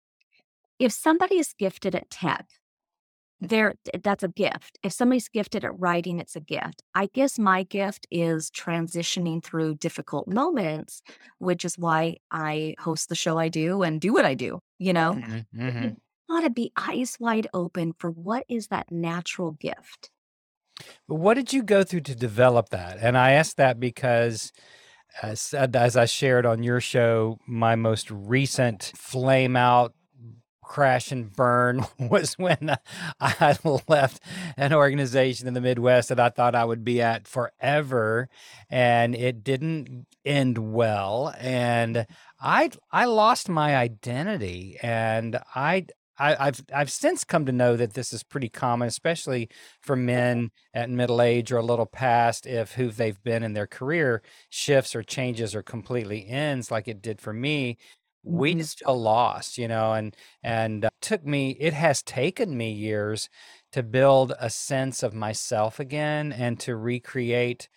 if 0.79 0.91
somebody 0.93 1.37
is 1.37 1.53
gifted 1.53 1.95
at 1.95 2.09
tech, 2.09 2.47
there 3.39 3.75
that's 4.03 4.23
a 4.23 4.27
gift. 4.29 4.77
If 4.83 4.93
somebody's 4.93 5.27
gifted 5.29 5.65
at 5.65 5.79
writing, 5.79 6.19
it's 6.19 6.35
a 6.35 6.41
gift. 6.41 6.83
I 6.95 7.07
guess 7.07 7.39
my 7.39 7.63
gift 7.63 8.07
is 8.11 8.51
transitioning 8.51 9.43
through 9.43 9.75
difficult 9.75 10.27
moments, 10.27 11.01
which 11.39 11.65
is 11.65 11.77
why 11.77 12.17
I 12.31 12.75
host 12.79 13.09
the 13.09 13.15
show 13.15 13.37
I 13.39 13.49
do 13.49 13.81
and 13.83 13.99
do 13.99 14.13
what 14.13 14.25
I 14.25 14.35
do, 14.35 14.59
you 14.79 14.93
know? 14.93 15.19
Mhm, 15.19 15.47
You 15.79 15.91
mhm. 15.91 15.95
gotta 16.29 16.49
be 16.51 16.71
eyes 16.77 17.17
wide 17.19 17.47
open 17.53 17.93
for 17.99 18.11
what 18.11 18.45
is 18.49 18.67
that 18.69 18.91
natural 18.91 19.51
gift. 19.53 20.11
But 21.07 21.15
what 21.15 21.35
did 21.35 21.53
you 21.53 21.63
go 21.63 21.83
through 21.83 22.01
to 22.01 22.15
develop 22.15 22.69
that? 22.69 22.97
And 23.01 23.17
I 23.17 23.31
ask 23.31 23.55
that 23.57 23.79
because, 23.79 24.51
as, 25.21 25.53
as 25.53 25.97
I 25.97 26.05
shared 26.05 26.45
on 26.45 26.63
your 26.63 26.81
show, 26.81 27.37
my 27.47 27.75
most 27.75 28.09
recent 28.11 28.91
flame 28.95 29.55
out 29.55 29.93
crash 30.71 31.11
and 31.11 31.35
burn 31.35 31.85
was 31.99 32.35
when 32.35 32.77
I 33.19 33.57
left 33.89 34.23
an 34.55 34.71
organization 34.71 35.47
in 35.47 35.53
the 35.53 35.59
Midwest 35.59 36.07
that 36.09 36.19
I 36.19 36.29
thought 36.29 36.55
I 36.55 36.63
would 36.63 36.85
be 36.85 37.01
at 37.01 37.27
forever, 37.27 38.29
and 38.69 39.13
it 39.13 39.43
didn't 39.43 40.07
end 40.23 40.57
well. 40.57 41.35
And 41.37 42.07
I 42.39 42.71
I 42.89 43.05
lost 43.05 43.49
my 43.49 43.75
identity, 43.75 44.77
and 44.81 45.39
I. 45.53 45.87
I, 46.21 46.47
I've 46.47 46.61
I've 46.73 46.91
since 46.91 47.23
come 47.23 47.45
to 47.45 47.51
know 47.51 47.75
that 47.77 47.93
this 47.93 48.13
is 48.13 48.23
pretty 48.23 48.49
common, 48.49 48.87
especially 48.87 49.49
for 49.81 49.95
men 49.95 50.51
at 50.73 50.89
middle 50.89 51.21
age 51.21 51.51
or 51.51 51.57
a 51.57 51.63
little 51.63 51.85
past, 51.85 52.45
if 52.47 52.73
who 52.73 52.89
they've 52.91 53.21
been 53.23 53.43
in 53.43 53.53
their 53.53 53.67
career 53.67 54.21
shifts 54.49 54.95
or 54.95 55.03
changes 55.03 55.55
or 55.55 55.63
completely 55.63 56.27
ends, 56.27 56.71
like 56.71 56.87
it 56.87 57.01
did 57.01 57.21
for 57.21 57.33
me. 57.33 57.77
We 58.23 58.53
Mhm. 58.53 58.59
just 58.59 58.79
feel 58.79 59.01
lost, 59.01 59.57
you 59.57 59.67
know, 59.67 59.93
and 59.93 60.15
and 60.43 60.85
uh, 60.85 60.89
took 61.01 61.25
me 61.25 61.51
it 61.59 61.73
has 61.73 62.03
taken 62.03 62.55
me 62.57 62.71
years 62.71 63.29
to 63.71 63.81
build 63.83 64.33
a 64.39 64.49
sense 64.49 65.03
of 65.03 65.13
myself 65.13 65.79
again 65.79 66.31
and 66.31 66.59
to 66.61 66.75
recreate 66.75 67.67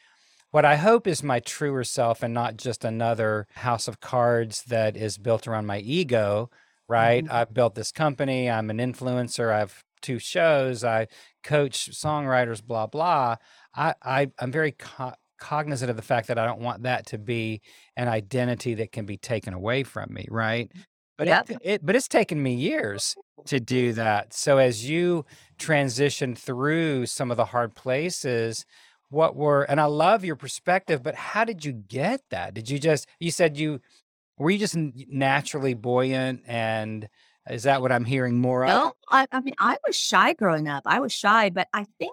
what 0.50 0.64
I 0.64 0.76
hope 0.76 1.06
is 1.06 1.22
my 1.22 1.40
truer 1.40 1.84
self 1.84 2.22
and 2.22 2.32
not 2.32 2.56
just 2.56 2.84
another 2.84 3.46
house 3.54 3.88
of 3.88 4.00
cards 4.00 4.62
that 4.64 4.96
is 4.96 5.18
built 5.18 5.48
around 5.48 5.66
my 5.66 5.78
ego 5.78 6.50
right? 6.88 7.24
Mhm. 7.24 7.30
I've 7.30 7.52
built 7.54 7.74
this 7.74 7.92
company. 7.92 8.50
I'm 8.50 8.70
an 8.70 8.78
influencer. 8.78 9.52
I 9.52 9.58
have 9.60 9.82
two 10.02 10.18
shows. 10.18 10.84
I 10.84 11.06
coach 11.42 11.90
songwriters, 11.90 12.62
blah, 12.64 12.86
blah. 12.86 13.36
I, 13.74 13.94
I, 14.02 14.30
I'm 14.38 14.52
very 14.52 14.72
co- 14.72 15.14
cognizant 15.38 15.90
of 15.90 15.96
the 15.96 16.02
fact 16.02 16.28
that 16.28 16.38
I 16.38 16.46
don't 16.46 16.60
want 16.60 16.82
that 16.84 17.06
to 17.06 17.18
be 17.18 17.60
an 17.96 18.08
identity 18.08 18.74
that 18.74 18.92
can 18.92 19.06
be 19.06 19.16
taken 19.16 19.54
away 19.54 19.82
from 19.82 20.12
me, 20.12 20.26
right? 20.30 20.70
But 21.16 21.28
Yep. 21.28 21.48
it, 21.48 21.58
it, 21.62 21.86
but 21.86 21.94
it's 21.96 22.08
taken 22.08 22.42
me 22.42 22.54
years 22.54 23.16
to 23.46 23.60
do 23.60 23.92
that. 23.92 24.32
So 24.32 24.58
as 24.58 24.88
you 24.88 25.24
transition 25.58 26.34
through 26.34 27.06
some 27.06 27.30
of 27.30 27.36
the 27.36 27.44
hard 27.46 27.74
places, 27.74 28.64
what 29.10 29.36
were 29.36 29.62
and 29.62 29.80
I 29.80 29.84
love 29.84 30.24
your 30.24 30.34
perspective, 30.36 31.02
but 31.02 31.14
how 31.14 31.44
did 31.44 31.64
you 31.64 31.72
get 31.72 32.20
that? 32.30 32.54
Did 32.54 32.68
you 32.68 32.78
just 32.78 33.06
you 33.20 33.30
said 33.30 33.56
you 33.56 33.80
were 34.38 34.50
you 34.50 34.58
just 34.58 34.76
naturally 34.76 35.74
buoyant 35.74 36.42
and 36.46 37.08
is 37.48 37.64
that 37.64 37.82
what 37.82 37.92
I'm 37.92 38.04
hearing 38.04 38.40
more 38.40 38.64
of? 38.64 38.70
No, 38.70 38.92
I, 39.10 39.26
I 39.30 39.40
mean, 39.40 39.54
I 39.58 39.76
was 39.86 39.96
shy 39.96 40.32
growing 40.32 40.68
up. 40.68 40.82
I 40.86 41.00
was 41.00 41.12
shy, 41.12 41.50
but 41.50 41.68
I 41.72 41.86
think, 41.98 42.12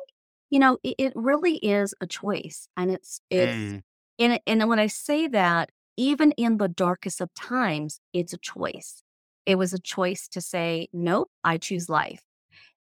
you 0.49 0.59
know, 0.59 0.77
it, 0.83 0.95
it 0.97 1.13
really 1.15 1.55
is 1.57 1.95
a 2.01 2.07
choice. 2.07 2.67
And 2.75 2.91
it's, 2.91 3.21
it's, 3.29 3.47
Mm, 3.51 3.81
and, 4.19 4.33
it- 4.33 4.43
and 4.45 4.67
when 4.69 4.79
I 4.79 4.87
say 4.87 5.27
that, 5.27 5.71
even 5.97 6.31
in 6.33 6.57
the 6.57 6.67
darkest 6.67 7.21
of 7.21 7.33
times, 7.33 7.99
it's 8.13 8.33
a 8.33 8.37
choice. 8.37 9.03
It 9.45 9.55
was 9.55 9.73
a 9.73 9.79
choice 9.79 10.27
to 10.29 10.41
say, 10.41 10.87
nope, 10.93 11.29
I 11.43 11.57
choose 11.57 11.89
life. 11.89 12.21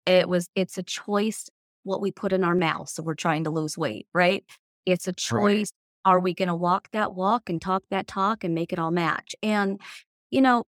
It 0.06 0.30
was, 0.30 0.50
it's 0.56 0.78
a 0.78 0.84
choice 0.84 1.50
what 1.84 2.02
we 2.02 2.12
put 2.12 2.34
in 2.34 2.44
our 2.44 2.56
mouth. 2.56 2.90
So 2.90 3.04
we're 3.04 3.16
trying 3.16 3.44
to 3.46 3.50
lose 3.50 3.78
weight, 3.78 4.08
right? 4.14 4.46
It's 4.86 5.08
a 5.08 5.14
choice. 5.14 5.72
Are 6.06 6.20
we 6.20 6.34
going 6.34 6.48
to 6.48 6.56
walk 6.56 6.90
that 6.92 7.16
walk 7.16 7.50
and 7.50 7.62
talk 7.62 7.84
that 7.90 8.08
talk 8.08 8.44
and 8.44 8.56
make 8.56 8.72
it 8.74 8.80
all 8.80 8.92
match? 8.92 9.36
And, 9.44 9.80
you 10.32 10.42
know, 10.42 10.64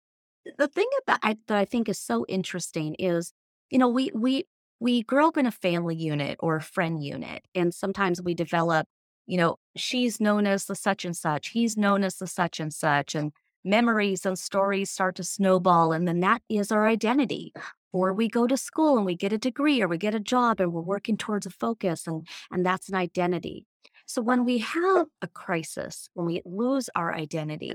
the 0.57 0.67
thing 0.67 0.87
about 1.03 1.19
I, 1.23 1.37
that 1.47 1.57
I 1.57 1.65
think 1.65 1.89
is 1.89 1.99
so 1.99 2.25
interesting 2.27 2.95
is, 2.95 3.33
you 3.69 3.77
know, 3.77 3.87
we 3.87 4.11
we 4.13 4.45
we 4.79 5.03
grow 5.03 5.27
up 5.27 5.37
in 5.37 5.45
a 5.45 5.51
family 5.51 5.95
unit 5.95 6.37
or 6.39 6.55
a 6.55 6.61
friend 6.61 7.03
unit, 7.03 7.43
and 7.55 7.73
sometimes 7.73 8.21
we 8.21 8.33
develop, 8.33 8.87
you 9.25 9.37
know, 9.37 9.57
she's 9.75 10.19
known 10.19 10.47
as 10.47 10.65
the 10.65 10.75
such 10.75 11.05
and 11.05 11.15
such, 11.15 11.49
he's 11.49 11.77
known 11.77 12.03
as 12.03 12.17
the 12.17 12.27
such 12.27 12.59
and 12.59 12.73
such, 12.73 13.15
and 13.15 13.31
memories 13.63 14.25
and 14.25 14.39
stories 14.39 14.89
start 14.89 15.15
to 15.15 15.23
snowball, 15.23 15.91
and 15.91 16.07
then 16.07 16.19
that 16.21 16.41
is 16.49 16.71
our 16.71 16.87
identity. 16.87 17.53
Or 17.93 18.13
we 18.13 18.27
go 18.27 18.47
to 18.47 18.57
school 18.57 18.97
and 18.97 19.05
we 19.05 19.15
get 19.15 19.33
a 19.33 19.37
degree 19.37 19.81
or 19.81 19.87
we 19.87 19.97
get 19.97 20.13
a 20.13 20.19
job 20.19 20.59
and 20.59 20.71
we're 20.73 20.81
working 20.81 21.17
towards 21.17 21.45
a 21.45 21.49
focus 21.49 22.05
and 22.05 22.27
and 22.51 22.65
that's 22.65 22.89
an 22.89 22.95
identity. 22.95 23.65
So 24.07 24.21
when 24.21 24.45
we 24.45 24.59
have 24.59 25.07
a 25.21 25.27
crisis, 25.27 26.09
when 26.13 26.25
we 26.25 26.41
lose 26.45 26.89
our 26.95 27.13
identity, 27.13 27.73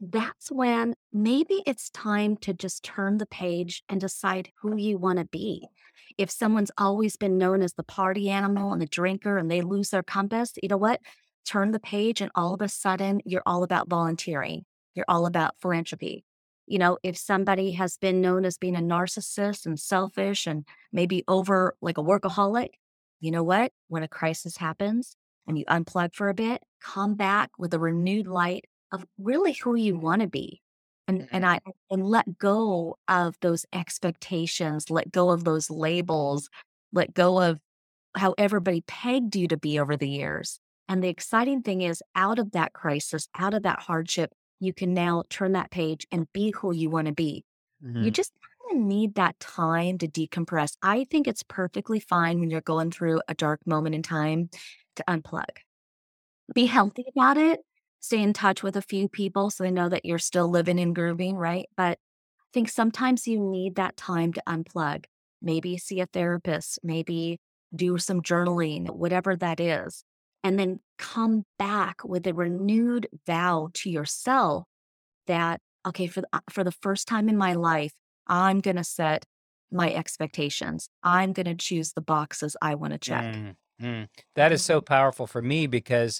that's 0.00 0.50
when 0.50 0.94
maybe 1.12 1.64
it's 1.66 1.90
time 1.90 2.36
to 2.38 2.54
just 2.54 2.84
turn 2.84 3.18
the 3.18 3.26
page 3.26 3.82
and 3.88 4.00
decide 4.00 4.50
who 4.60 4.76
you 4.76 4.96
want 4.96 5.18
to 5.18 5.24
be. 5.24 5.66
If 6.16 6.30
someone's 6.30 6.70
always 6.78 7.16
been 7.16 7.36
known 7.36 7.62
as 7.62 7.74
the 7.74 7.82
party 7.82 8.30
animal 8.30 8.72
and 8.72 8.80
the 8.80 8.86
drinker 8.86 9.38
and 9.38 9.50
they 9.50 9.60
lose 9.60 9.90
their 9.90 10.04
compass, 10.04 10.52
you 10.62 10.68
know 10.68 10.76
what? 10.76 11.00
Turn 11.44 11.72
the 11.72 11.80
page 11.80 12.20
and 12.20 12.30
all 12.36 12.54
of 12.54 12.62
a 12.62 12.68
sudden 12.68 13.20
you're 13.24 13.42
all 13.44 13.64
about 13.64 13.88
volunteering. 13.88 14.64
You're 14.94 15.04
all 15.08 15.26
about 15.26 15.56
philanthropy. 15.60 16.24
You 16.66 16.78
know, 16.78 16.98
if 17.02 17.16
somebody 17.16 17.72
has 17.72 17.96
been 17.96 18.20
known 18.20 18.44
as 18.44 18.56
being 18.56 18.76
a 18.76 18.80
narcissist 18.80 19.66
and 19.66 19.80
selfish 19.80 20.46
and 20.46 20.64
maybe 20.92 21.24
over 21.26 21.74
like 21.82 21.98
a 21.98 22.04
workaholic, 22.04 22.68
you 23.18 23.32
know 23.32 23.42
what? 23.42 23.72
When 23.88 24.04
a 24.04 24.08
crisis 24.08 24.58
happens 24.58 25.16
and 25.46 25.58
you 25.58 25.64
unplug 25.66 26.14
for 26.14 26.28
a 26.28 26.34
bit, 26.34 26.62
come 26.80 27.14
back 27.14 27.50
with 27.58 27.74
a 27.74 27.78
renewed 27.78 28.26
light 28.26 28.64
of 28.92 29.04
really 29.18 29.52
who 29.54 29.74
you 29.74 29.96
want 29.98 30.22
to 30.22 30.28
be 30.28 30.60
and 31.08 31.26
and 31.32 31.44
I 31.46 31.60
and 31.90 32.06
let 32.06 32.38
go 32.38 32.96
of 33.08 33.36
those 33.40 33.66
expectations, 33.72 34.90
let 34.90 35.10
go 35.10 35.30
of 35.30 35.44
those 35.44 35.70
labels, 35.70 36.48
let 36.92 37.14
go 37.14 37.40
of 37.42 37.60
how 38.16 38.34
everybody 38.38 38.82
pegged 38.82 39.36
you 39.36 39.48
to 39.48 39.56
be 39.56 39.78
over 39.78 39.96
the 39.96 40.08
years. 40.08 40.60
And 40.88 41.02
the 41.02 41.08
exciting 41.08 41.62
thing 41.62 41.82
is 41.82 42.02
out 42.14 42.38
of 42.38 42.52
that 42.52 42.72
crisis, 42.74 43.28
out 43.36 43.54
of 43.54 43.62
that 43.62 43.80
hardship, 43.80 44.32
you 44.60 44.72
can 44.74 44.92
now 44.94 45.24
turn 45.30 45.52
that 45.52 45.70
page 45.70 46.06
and 46.12 46.30
be 46.32 46.50
who 46.50 46.74
you 46.74 46.90
want 46.90 47.06
to 47.08 47.14
be. 47.14 47.44
You 47.98 48.10
Mhm. 48.10 48.12
just 48.12 48.32
of 48.72 48.78
need 48.78 49.14
that 49.14 49.38
time 49.40 49.98
to 49.98 50.08
decompress. 50.08 50.76
I 50.82 51.04
think 51.04 51.26
it's 51.26 51.42
perfectly 51.42 52.00
fine 52.00 52.40
when 52.40 52.50
you're 52.50 52.60
going 52.60 52.90
through 52.90 53.20
a 53.28 53.34
dark 53.34 53.60
moment 53.66 53.94
in 53.94 54.02
time 54.02 54.50
to 54.96 55.04
unplug 55.08 55.48
be 56.54 56.66
healthy 56.66 57.04
about 57.14 57.36
it. 57.36 57.60
Stay 58.00 58.22
in 58.22 58.32
touch 58.32 58.62
with 58.62 58.76
a 58.76 58.82
few 58.82 59.08
people 59.08 59.50
so 59.50 59.64
they 59.64 59.70
know 59.70 59.88
that 59.88 60.04
you're 60.04 60.18
still 60.18 60.48
living 60.48 60.80
and 60.80 60.94
grooving, 60.94 61.36
right? 61.36 61.66
But 61.76 61.98
I 61.98 62.50
think 62.52 62.68
sometimes 62.68 63.26
you 63.26 63.38
need 63.38 63.76
that 63.76 63.96
time 63.96 64.32
to 64.32 64.42
unplug. 64.46 65.04
Maybe 65.40 65.78
see 65.78 66.00
a 66.00 66.06
therapist, 66.06 66.80
maybe 66.82 67.38
do 67.74 67.98
some 67.98 68.22
journaling, 68.22 68.90
whatever 68.90 69.36
that 69.36 69.60
is, 69.60 70.04
and 70.44 70.58
then 70.58 70.80
come 70.98 71.44
back 71.58 72.04
with 72.04 72.26
a 72.26 72.34
renewed 72.34 73.08
vow 73.26 73.70
to 73.74 73.90
yourself 73.90 74.64
that 75.26 75.60
okay, 75.84 76.06
for 76.06 76.20
the, 76.20 76.28
uh, 76.32 76.40
for 76.48 76.62
the 76.62 76.70
first 76.70 77.08
time 77.08 77.28
in 77.28 77.36
my 77.36 77.54
life, 77.54 77.92
I'm 78.32 78.60
going 78.60 78.76
to 78.76 78.84
set 78.84 79.26
my 79.70 79.92
expectations. 79.92 80.88
I'm 81.02 81.34
going 81.34 81.46
to 81.46 81.54
choose 81.54 81.92
the 81.92 82.00
boxes 82.00 82.56
I 82.62 82.74
want 82.74 82.94
to 82.94 82.98
check. 82.98 83.34
Mm, 83.34 83.56
mm. 83.80 84.08
That 84.36 84.52
is 84.52 84.64
so 84.64 84.80
powerful 84.80 85.26
for 85.26 85.42
me 85.42 85.66
because 85.66 86.18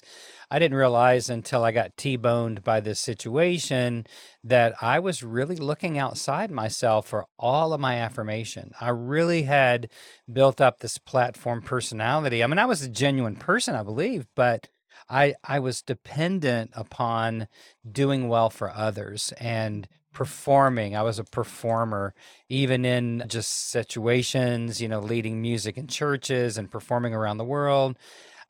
I 0.51 0.59
didn't 0.59 0.77
realize 0.77 1.27
until 1.27 1.63
I 1.63 1.71
got 1.71 1.97
T-boned 1.97 2.63
by 2.63 2.81
this 2.81 2.99
situation 2.99 4.05
that 4.43 4.75
I 4.79 4.99
was 4.99 5.23
really 5.23 5.55
looking 5.55 5.97
outside 5.97 6.51
myself 6.51 7.07
for 7.07 7.25
all 7.39 7.73
of 7.73 7.81
my 7.81 7.95
affirmation. 7.95 8.73
I 8.79 8.89
really 8.89 9.43
had 9.43 9.89
built 10.31 10.61
up 10.61 10.79
this 10.79 10.99
platform 10.99 11.63
personality. 11.63 12.43
I 12.43 12.47
mean, 12.47 12.59
I 12.59 12.65
was 12.65 12.83
a 12.83 12.89
genuine 12.89 13.37
person, 13.37 13.73
I 13.73 13.81
believe, 13.81 14.27
but 14.35 14.69
I 15.09 15.33
I 15.43 15.57
was 15.57 15.81
dependent 15.81 16.69
upon 16.75 17.47
doing 17.89 18.29
well 18.29 18.51
for 18.51 18.69
others 18.69 19.33
and 19.39 19.87
performing. 20.13 20.95
I 20.95 21.01
was 21.03 21.19
a 21.19 21.23
performer 21.25 22.13
even 22.49 22.85
in 22.85 23.23
just 23.27 23.69
situations, 23.71 24.81
you 24.81 24.87
know, 24.87 24.99
leading 24.99 25.41
music 25.41 25.77
in 25.77 25.87
churches 25.87 26.57
and 26.57 26.71
performing 26.71 27.13
around 27.13 27.37
the 27.37 27.45
world. 27.45 27.97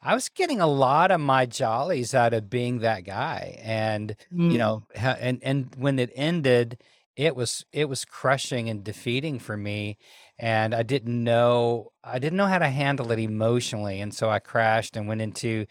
I 0.02 0.14
was 0.14 0.30
getting 0.30 0.60
a 0.62 0.68
lot 0.68 1.12
of 1.12 1.22
my 1.22 1.46
jollies 1.46 2.14
out 2.14 2.34
of 2.34 2.50
being 2.50 2.80
that 2.80 3.06
guy. 3.06 3.60
And, 3.64 4.16
you 4.48 4.58
Mm. 4.58 4.58
know, 4.58 4.86
and 4.96 5.40
and 5.44 5.74
when 5.78 6.00
it 6.00 6.12
ended, 6.16 6.82
it 7.16 7.36
was 7.36 7.66
it 7.72 7.88
was 7.90 8.06
crushing 8.06 8.70
and 8.70 8.84
defeating 8.84 9.40
for 9.40 9.56
me. 9.58 9.98
And 10.40 10.74
I 10.76 10.84
didn't 10.84 11.24
know 11.24 11.92
I 12.04 12.20
didn't 12.20 12.38
know 12.38 12.48
how 12.48 12.60
to 12.60 12.70
handle 12.70 13.12
it 13.12 13.20
emotionally. 13.20 14.02
And 14.02 14.14
so 14.14 14.30
I 14.30 14.40
crashed 14.40 14.98
and 14.98 15.08
went 15.08 15.22
into 15.22 15.66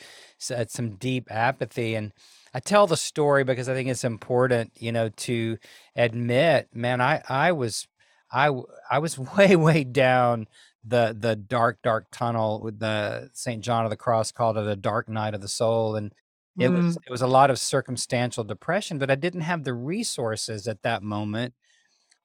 uh, 0.54 0.64
some 0.68 0.96
deep 0.96 1.30
apathy. 1.30 1.94
And 1.94 2.12
I 2.54 2.60
tell 2.60 2.86
the 2.86 2.96
story 2.96 3.44
because 3.44 3.68
I 3.68 3.74
think 3.74 3.88
it's 3.88 4.04
important, 4.04 4.72
you 4.76 4.92
know, 4.92 5.08
to 5.08 5.58
admit, 5.96 6.68
man, 6.74 7.00
I 7.00 7.22
I 7.28 7.52
was 7.52 7.86
I 8.30 8.50
I 8.90 8.98
was 8.98 9.18
way 9.36 9.56
way 9.56 9.84
down 9.84 10.48
the 10.84 11.16
the 11.18 11.36
dark 11.36 11.80
dark 11.82 12.06
tunnel 12.12 12.60
with 12.62 12.78
the 12.78 13.30
St. 13.34 13.62
John 13.64 13.84
of 13.84 13.90
the 13.90 13.96
Cross 13.96 14.32
called 14.32 14.58
it 14.58 14.66
a 14.66 14.76
dark 14.76 15.08
night 15.08 15.34
of 15.34 15.40
the 15.40 15.48
soul 15.48 15.96
and 15.96 16.12
it 16.58 16.68
was 16.70 16.96
Mm. 16.96 17.02
it 17.06 17.10
was 17.10 17.22
a 17.22 17.26
lot 17.26 17.50
of 17.50 17.58
circumstantial 17.58 18.44
depression 18.44 18.98
but 18.98 19.10
I 19.10 19.14
didn't 19.14 19.42
have 19.42 19.64
the 19.64 19.74
resources 19.74 20.66
at 20.68 20.82
that 20.82 21.02
moment 21.02 21.54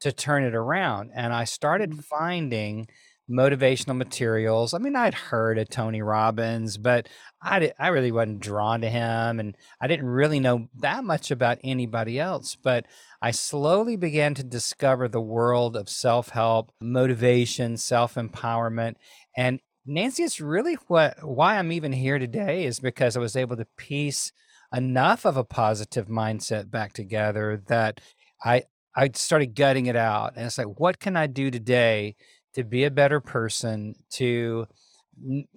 to 0.02 0.12
turn 0.12 0.44
it 0.44 0.56
around. 0.56 1.12
And 1.14 1.34
I 1.34 1.44
started 1.46 1.92
Mm. 1.92 2.04
finding 2.10 2.88
motivational 3.30 3.98
materials. 3.98 4.74
I 4.74 4.78
mean, 4.78 4.96
I'd 4.96 5.14
heard 5.14 5.58
of 5.58 5.70
Tony 5.70 6.02
Robbins, 6.02 6.78
but 6.78 7.10
I, 7.42 7.60
di- 7.60 7.74
I 7.80 7.90
really 7.90 8.12
wasn't 8.12 8.40
drawn 8.40 8.82
to 8.82 8.90
him. 8.90 9.40
And 9.40 9.56
I 9.82 9.88
didn't 9.88 10.08
really 10.08 10.40
know 10.40 10.68
that 10.80 11.04
much 11.04 11.30
about 11.32 11.60
anybody 11.64 12.20
else. 12.20 12.56
But 12.56 12.86
I 13.22 13.32
slowly 13.32 13.98
began 13.98 14.34
to 14.36 14.44
discover 14.44 15.08
the 15.08 15.22
world 15.22 15.76
of 15.76 15.90
self 15.90 16.30
help, 16.30 16.72
motivation, 16.80 17.78
self 17.78 18.16
empowerment. 18.16 18.96
And 19.36 19.60
Nancy, 19.86 20.24
it's 20.24 20.42
really 20.42 20.76
what 20.88 21.18
why 21.22 21.58
I'm 21.58 21.72
even 21.72 21.94
here 21.94 22.20
today 22.20 22.66
is 22.66 22.80
because 22.80 23.16
I 23.16 23.22
was 23.22 23.36
able 23.36 23.58
to 23.58 23.68
piece 23.78 24.32
enough 24.74 25.26
of 25.26 25.38
a 25.38 25.44
positive 25.46 26.08
mindset 26.08 26.70
back 26.70 26.94
together 26.94 27.62
that 27.68 28.02
I 28.44 28.64
I 28.96 29.12
started 29.14 29.56
gutting 29.56 29.86
it 29.86 29.96
out. 29.96 30.34
And 30.36 30.46
it's 30.48 30.58
like, 30.58 30.80
what 30.80 31.00
can 31.00 31.16
I 31.16 31.28
do 31.28 31.52
today 31.52 32.16
to 32.58 32.64
be 32.64 32.84
a 32.84 32.92
better 32.92 33.20
person, 33.22 33.96
to 34.10 34.68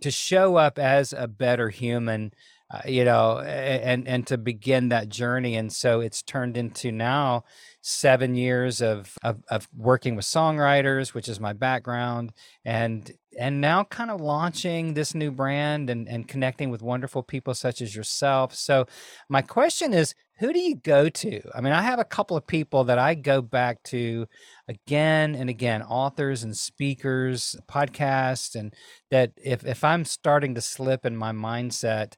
to 0.03 0.11
show 0.11 0.57
up 0.57 0.79
as 0.79 1.13
a 1.13 1.27
better 1.27 1.71
human, 1.71 2.33
uh, 2.71 2.83
you 2.87 3.05
know, 3.05 3.41
and 3.41 4.07
and 4.07 4.27
to 4.27 4.37
begin 4.37 4.91
that 4.91 5.09
journey. 5.09 5.57
And 5.57 5.73
so 5.73 6.01
it's 6.01 6.23
turned 6.23 6.59
into 6.59 6.93
now 6.93 7.45
seven 7.81 8.35
years 8.35 8.83
of, 8.83 9.15
of 9.23 9.43
of 9.49 9.67
working 9.75 10.15
with 10.15 10.27
songwriters, 10.27 11.15
which 11.15 11.29
is 11.29 11.41
my 11.41 11.55
background, 11.55 12.33
and 12.67 13.11
and 13.39 13.61
now 13.61 13.85
kind 13.85 14.11
of 14.11 14.21
launching 14.21 14.95
this 14.95 15.15
new 15.15 15.31
brand 15.31 15.89
and, 15.91 16.09
and 16.09 16.27
connecting 16.29 16.71
with 16.71 16.83
wonderful 16.83 17.23
people 17.23 17.55
such 17.55 17.81
as 17.81 17.95
yourself. 17.95 18.55
So, 18.55 18.87
my 19.29 19.43
question 19.43 19.93
is 19.93 20.15
who 20.39 20.53
do 20.53 20.59
you 20.59 20.77
go 20.77 21.09
to? 21.09 21.41
I 21.55 21.61
mean, 21.61 21.73
I 21.73 21.83
have 21.83 21.99
a 21.99 22.05
couple 22.05 22.37
of 22.37 22.47
people 22.47 22.85
that 22.85 22.99
I 22.99 23.15
go 23.15 23.43
back 23.43 23.83
to 23.85 24.27
again 24.69 25.35
and 25.35 25.51
again, 25.51 25.83
authors 25.83 26.43
and 26.43 26.57
speakers, 26.57 27.57
podcasts, 27.69 28.55
and 28.55 28.75
that 29.11 29.33
if, 29.37 29.65
if 29.65 29.85
I'm 29.85 30.05
starting 30.05 30.55
to 30.55 30.61
slip 30.63 31.05
in 31.05 31.17
my 31.17 31.33
mindset, 31.33 32.15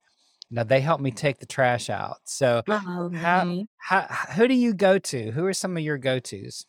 now 0.50 0.64
they 0.64 0.80
help 0.80 1.00
me 1.00 1.10
take 1.10 1.38
the 1.38 1.46
trash 1.46 1.90
out. 1.90 2.18
So, 2.24 2.62
Oh, 2.68 3.10
how, 3.12 3.56
how, 3.76 4.02
who 4.34 4.48
do 4.48 4.54
you 4.54 4.74
go 4.74 4.98
to? 4.98 5.30
Who 5.32 5.46
are 5.46 5.52
some 5.54 5.76
of 5.76 5.82
your 5.82 5.98
go 5.98 6.18
tos? 6.18 6.66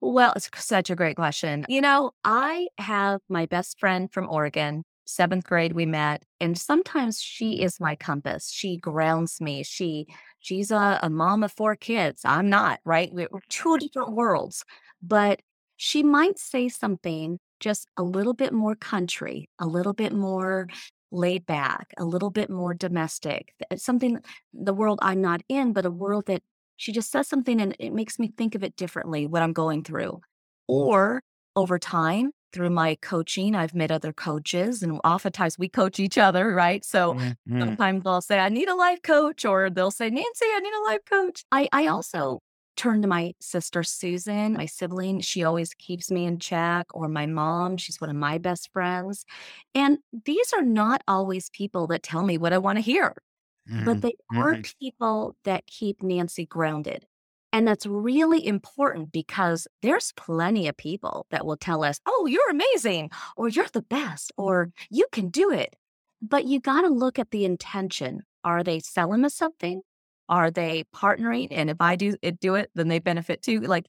Well, 0.00 0.32
it's 0.36 0.48
such 0.56 0.90
a 0.90 0.96
great 0.96 1.16
question. 1.16 1.64
You 1.68 1.80
know, 1.80 2.12
I 2.24 2.68
have 2.78 3.20
my 3.28 3.46
best 3.46 3.78
friend 3.80 4.10
from 4.12 4.28
Oregon. 4.28 4.84
Seventh 5.06 5.44
grade, 5.44 5.72
we 5.72 5.86
met, 5.86 6.22
and 6.38 6.58
sometimes 6.58 7.18
she 7.18 7.62
is 7.62 7.80
my 7.80 7.96
compass. 7.96 8.50
She 8.50 8.76
grounds 8.76 9.40
me. 9.40 9.62
She 9.62 10.06
she's 10.40 10.70
a, 10.70 11.00
a 11.02 11.08
mom 11.08 11.42
of 11.42 11.50
four 11.50 11.76
kids. 11.76 12.20
I'm 12.26 12.50
not, 12.50 12.80
right? 12.84 13.10
We're 13.10 13.28
two 13.48 13.78
different 13.80 14.12
worlds. 14.12 14.64
But 15.02 15.40
she 15.76 16.02
might 16.02 16.38
say 16.38 16.68
something 16.68 17.38
just 17.58 17.88
a 17.96 18.02
little 18.02 18.34
bit 18.34 18.52
more 18.52 18.74
country, 18.74 19.48
a 19.58 19.66
little 19.66 19.94
bit 19.94 20.12
more 20.12 20.68
laid 21.10 21.46
back, 21.46 21.94
a 21.96 22.04
little 22.04 22.30
bit 22.30 22.50
more 22.50 22.74
domestic. 22.74 23.54
Something 23.76 24.18
the 24.52 24.74
world 24.74 24.98
I'm 25.00 25.22
not 25.22 25.40
in, 25.48 25.72
but 25.72 25.86
a 25.86 25.90
world 25.90 26.26
that 26.26 26.42
she 26.78 26.92
just 26.92 27.10
says 27.12 27.28
something 27.28 27.60
and 27.60 27.76
it 27.78 27.92
makes 27.92 28.18
me 28.18 28.32
think 28.38 28.54
of 28.56 28.64
it 28.64 28.76
differently, 28.76 29.26
what 29.26 29.42
I'm 29.42 29.52
going 29.54 29.84
through. 29.84 30.20
Or 30.68 31.22
over 31.56 31.78
time, 31.78 32.32
through 32.52 32.70
my 32.70 32.96
coaching, 33.02 33.54
I've 33.54 33.74
met 33.74 33.90
other 33.90 34.12
coaches 34.12 34.82
and 34.82 35.00
oftentimes 35.04 35.58
we 35.58 35.68
coach 35.68 36.00
each 36.00 36.18
other, 36.18 36.54
right? 36.54 36.84
So 36.84 37.16
Mhm. 37.46 37.78
sometimes 37.78 38.04
they'll 38.04 38.22
say, 38.22 38.38
I 38.38 38.48
need 38.48 38.68
a 38.68 38.74
life 38.74 39.02
coach, 39.02 39.44
or 39.44 39.68
they'll 39.70 39.90
say, 39.90 40.08
Nancy, 40.10 40.46
I 40.46 40.60
need 40.60 40.72
a 40.74 40.82
life 40.84 41.04
coach. 41.04 41.44
I, 41.52 41.68
I 41.72 41.86
also 41.88 42.40
turn 42.76 43.02
to 43.02 43.08
my 43.08 43.34
sister 43.40 43.82
Susan, 43.82 44.52
my 44.54 44.66
sibling. 44.66 45.20
She 45.20 45.42
always 45.44 45.74
keeps 45.74 46.10
me 46.10 46.24
in 46.26 46.38
check, 46.38 46.86
or 46.94 47.08
my 47.08 47.26
mom. 47.26 47.76
She's 47.76 48.00
one 48.00 48.10
of 48.10 48.16
my 48.16 48.38
best 48.38 48.70
friends. 48.72 49.24
And 49.74 49.98
these 50.24 50.52
are 50.52 50.62
not 50.62 51.02
always 51.08 51.50
people 51.50 51.86
that 51.88 52.02
tell 52.02 52.22
me 52.22 52.38
what 52.38 52.52
I 52.52 52.58
want 52.58 52.76
to 52.78 52.82
hear 52.82 53.14
but 53.76 54.00
Mhm. 54.00 54.02
they 54.02 54.14
are 54.36 54.56
Mhm. 54.56 54.64
people 54.80 55.36
that 55.44 55.66
keep 55.66 56.02
Nancy 56.02 56.46
grounded. 56.46 57.06
And 57.52 57.66
that's 57.66 57.86
really 57.86 58.46
important 58.46 59.10
because 59.12 59.66
there's 59.82 60.12
plenty 60.12 60.68
of 60.68 60.76
people 60.76 61.26
that 61.30 61.46
will 61.46 61.56
tell 61.56 61.82
us, 61.82 62.00
oh, 62.06 62.26
you're 62.26 62.50
amazing, 62.50 63.10
or 63.36 63.48
you're 63.48 63.68
the 63.72 63.82
best, 63.82 64.32
or 64.36 64.70
you 64.90 65.06
can 65.12 65.28
do 65.30 65.50
it. 65.50 65.74
But 66.20 66.44
you 66.44 66.60
got 66.60 66.82
to 66.82 66.88
look 66.88 67.18
at 67.18 67.30
the 67.30 67.44
intention. 67.44 68.22
Are 68.44 68.62
they 68.62 68.80
selling 68.80 69.24
us 69.24 69.34
something? 69.34 69.82
Are 70.28 70.50
they 70.50 70.84
partnering? 70.94 71.48
And 71.50 71.70
if 71.70 71.78
I 71.80 71.96
do 71.96 72.16
it, 72.22 72.38
do 72.40 72.54
it, 72.54 72.70
then 72.74 72.88
they 72.88 72.98
benefit 72.98 73.40
too. 73.42 73.60
Like 73.60 73.88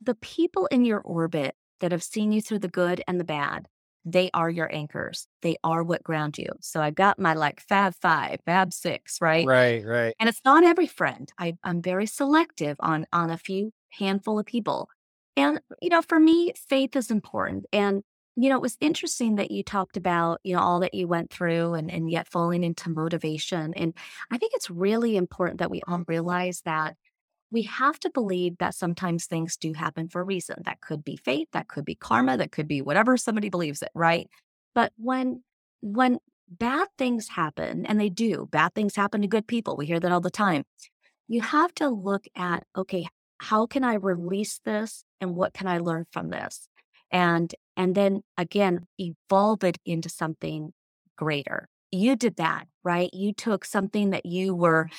the 0.00 0.14
people 0.16 0.66
in 0.66 0.84
your 0.84 1.00
orbit 1.00 1.56
that 1.80 1.92
have 1.92 2.02
seen 2.02 2.32
you 2.32 2.42
through 2.42 2.60
the 2.60 2.68
good 2.68 3.02
and 3.08 3.20
the 3.20 3.24
bad, 3.24 3.68
they 4.12 4.30
are 4.32 4.48
your 4.48 4.72
anchors. 4.74 5.26
They 5.42 5.56
are 5.62 5.82
what 5.82 6.02
ground 6.02 6.38
you. 6.38 6.48
So 6.60 6.80
I've 6.80 6.94
got 6.94 7.18
my 7.18 7.34
like 7.34 7.60
Fab 7.60 7.94
Five, 8.00 8.40
Fab 8.46 8.72
Six, 8.72 9.20
right? 9.20 9.46
Right, 9.46 9.84
right. 9.84 10.14
And 10.18 10.28
it's 10.28 10.40
not 10.44 10.64
every 10.64 10.86
friend. 10.86 11.30
I, 11.38 11.56
I'm 11.62 11.82
very 11.82 12.06
selective 12.06 12.76
on 12.80 13.06
on 13.12 13.30
a 13.30 13.38
few 13.38 13.72
handful 13.90 14.38
of 14.38 14.46
people. 14.46 14.88
And 15.36 15.60
you 15.80 15.90
know, 15.90 16.02
for 16.02 16.18
me, 16.18 16.52
faith 16.56 16.96
is 16.96 17.10
important. 17.10 17.66
And 17.72 18.02
you 18.36 18.48
know, 18.48 18.56
it 18.56 18.62
was 18.62 18.76
interesting 18.80 19.34
that 19.36 19.50
you 19.50 19.62
talked 19.62 19.96
about 19.96 20.40
you 20.44 20.54
know 20.54 20.62
all 20.62 20.80
that 20.80 20.94
you 20.94 21.06
went 21.06 21.30
through, 21.30 21.74
and 21.74 21.90
and 21.90 22.10
yet 22.10 22.28
falling 22.28 22.64
into 22.64 22.90
motivation. 22.90 23.74
And 23.74 23.94
I 24.30 24.38
think 24.38 24.52
it's 24.54 24.70
really 24.70 25.16
important 25.16 25.58
that 25.58 25.70
we 25.70 25.82
all 25.86 26.04
realize 26.06 26.62
that 26.64 26.96
we 27.50 27.62
have 27.62 27.98
to 28.00 28.10
believe 28.10 28.58
that 28.58 28.74
sometimes 28.74 29.26
things 29.26 29.56
do 29.56 29.72
happen 29.72 30.08
for 30.08 30.20
a 30.20 30.24
reason. 30.24 30.56
That 30.64 30.80
could 30.80 31.04
be 31.04 31.16
fate, 31.16 31.48
that 31.52 31.68
could 31.68 31.84
be 31.84 31.94
karma, 31.94 32.36
that 32.36 32.52
could 32.52 32.68
be 32.68 32.82
whatever 32.82 33.16
somebody 33.16 33.48
believes 33.48 33.82
it, 33.82 33.90
right? 33.94 34.28
But 34.74 34.92
when 34.96 35.42
when 35.80 36.18
bad 36.50 36.88
things 36.96 37.28
happen, 37.28 37.86
and 37.86 38.00
they 38.00 38.08
do, 38.08 38.48
bad 38.50 38.74
things 38.74 38.96
happen 38.96 39.22
to 39.22 39.28
good 39.28 39.46
people. 39.46 39.76
We 39.76 39.86
hear 39.86 40.00
that 40.00 40.12
all 40.12 40.20
the 40.20 40.30
time. 40.30 40.64
You 41.28 41.42
have 41.42 41.74
to 41.74 41.88
look 41.88 42.24
at, 42.36 42.64
okay, 42.76 43.06
how 43.38 43.66
can 43.66 43.84
I 43.84 43.94
release 43.94 44.60
this 44.64 45.04
and 45.20 45.36
what 45.36 45.52
can 45.54 45.66
I 45.66 45.78
learn 45.78 46.06
from 46.12 46.30
this? 46.30 46.68
And 47.10 47.54
and 47.76 47.94
then 47.94 48.22
again, 48.36 48.86
evolve 48.98 49.64
it 49.64 49.78
into 49.84 50.08
something 50.08 50.72
greater. 51.16 51.68
You 51.90 52.16
did 52.16 52.36
that, 52.36 52.66
right? 52.82 53.10
You 53.12 53.32
took 53.32 53.64
something 53.64 54.10
that 54.10 54.26
you 54.26 54.54
were 54.54 54.90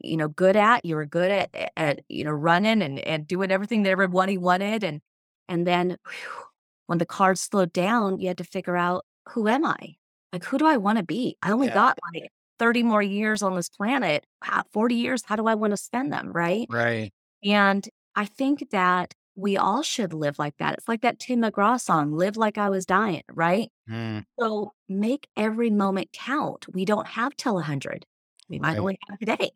you 0.00 0.16
know, 0.16 0.28
good 0.28 0.56
at. 0.56 0.84
You 0.84 0.96
were 0.96 1.06
good 1.06 1.30
at, 1.30 1.72
at 1.76 2.00
you 2.08 2.24
know, 2.24 2.30
running 2.32 2.82
and, 2.82 2.98
and 3.00 3.26
doing 3.26 3.50
everything 3.50 3.82
that 3.84 3.90
everybody 3.90 4.38
wanted. 4.38 4.84
And 4.84 5.00
and 5.48 5.66
then 5.66 5.96
whew, 6.06 6.44
when 6.86 6.98
the 6.98 7.06
cards 7.06 7.40
slowed 7.40 7.72
down, 7.72 8.20
you 8.20 8.28
had 8.28 8.38
to 8.38 8.44
figure 8.44 8.76
out 8.76 9.04
who 9.30 9.48
am 9.48 9.64
I? 9.64 9.96
Like 10.32 10.44
who 10.44 10.58
do 10.58 10.66
I 10.66 10.76
want 10.76 10.98
to 10.98 11.04
be? 11.04 11.36
I 11.42 11.52
only 11.52 11.68
Yeah. 11.68 11.74
got 11.74 11.98
like 12.14 12.30
30 12.58 12.82
more 12.82 13.02
years 13.02 13.42
on 13.42 13.54
this 13.56 13.68
planet. 13.68 14.24
How- 14.42 14.64
40 14.72 14.94
years, 14.96 15.22
how 15.24 15.36
do 15.36 15.46
I 15.46 15.54
want 15.54 15.72
to 15.72 15.76
spend 15.76 16.12
them? 16.12 16.32
Right. 16.32 16.68
Right. 16.68 17.12
And 17.44 17.88
I 18.16 18.26
think 18.26 18.70
that 18.70 19.14
we 19.36 19.56
all 19.56 19.82
should 19.82 20.12
live 20.12 20.38
like 20.38 20.56
that. 20.58 20.74
It's 20.74 20.88
like 20.88 21.02
that 21.02 21.18
Tim 21.18 21.42
McGraw 21.42 21.80
song, 21.80 22.12
Live 22.12 22.36
Like 22.36 22.58
I 22.58 22.68
Was 22.70 22.84
Dying, 22.86 23.22
right? 23.32 23.70
Mm, 23.88 24.24
So 24.38 24.72
make 24.88 25.28
every 25.36 25.70
moment 25.70 26.10
count. 26.12 26.66
We 26.72 26.84
don't 26.84 27.06
have 27.08 27.36
till 27.36 27.54
100. 27.54 28.06
We 28.48 28.58
might 28.58 28.78
right. 28.78 28.78
only 28.78 28.98
have 29.08 29.18
today. 29.18 29.50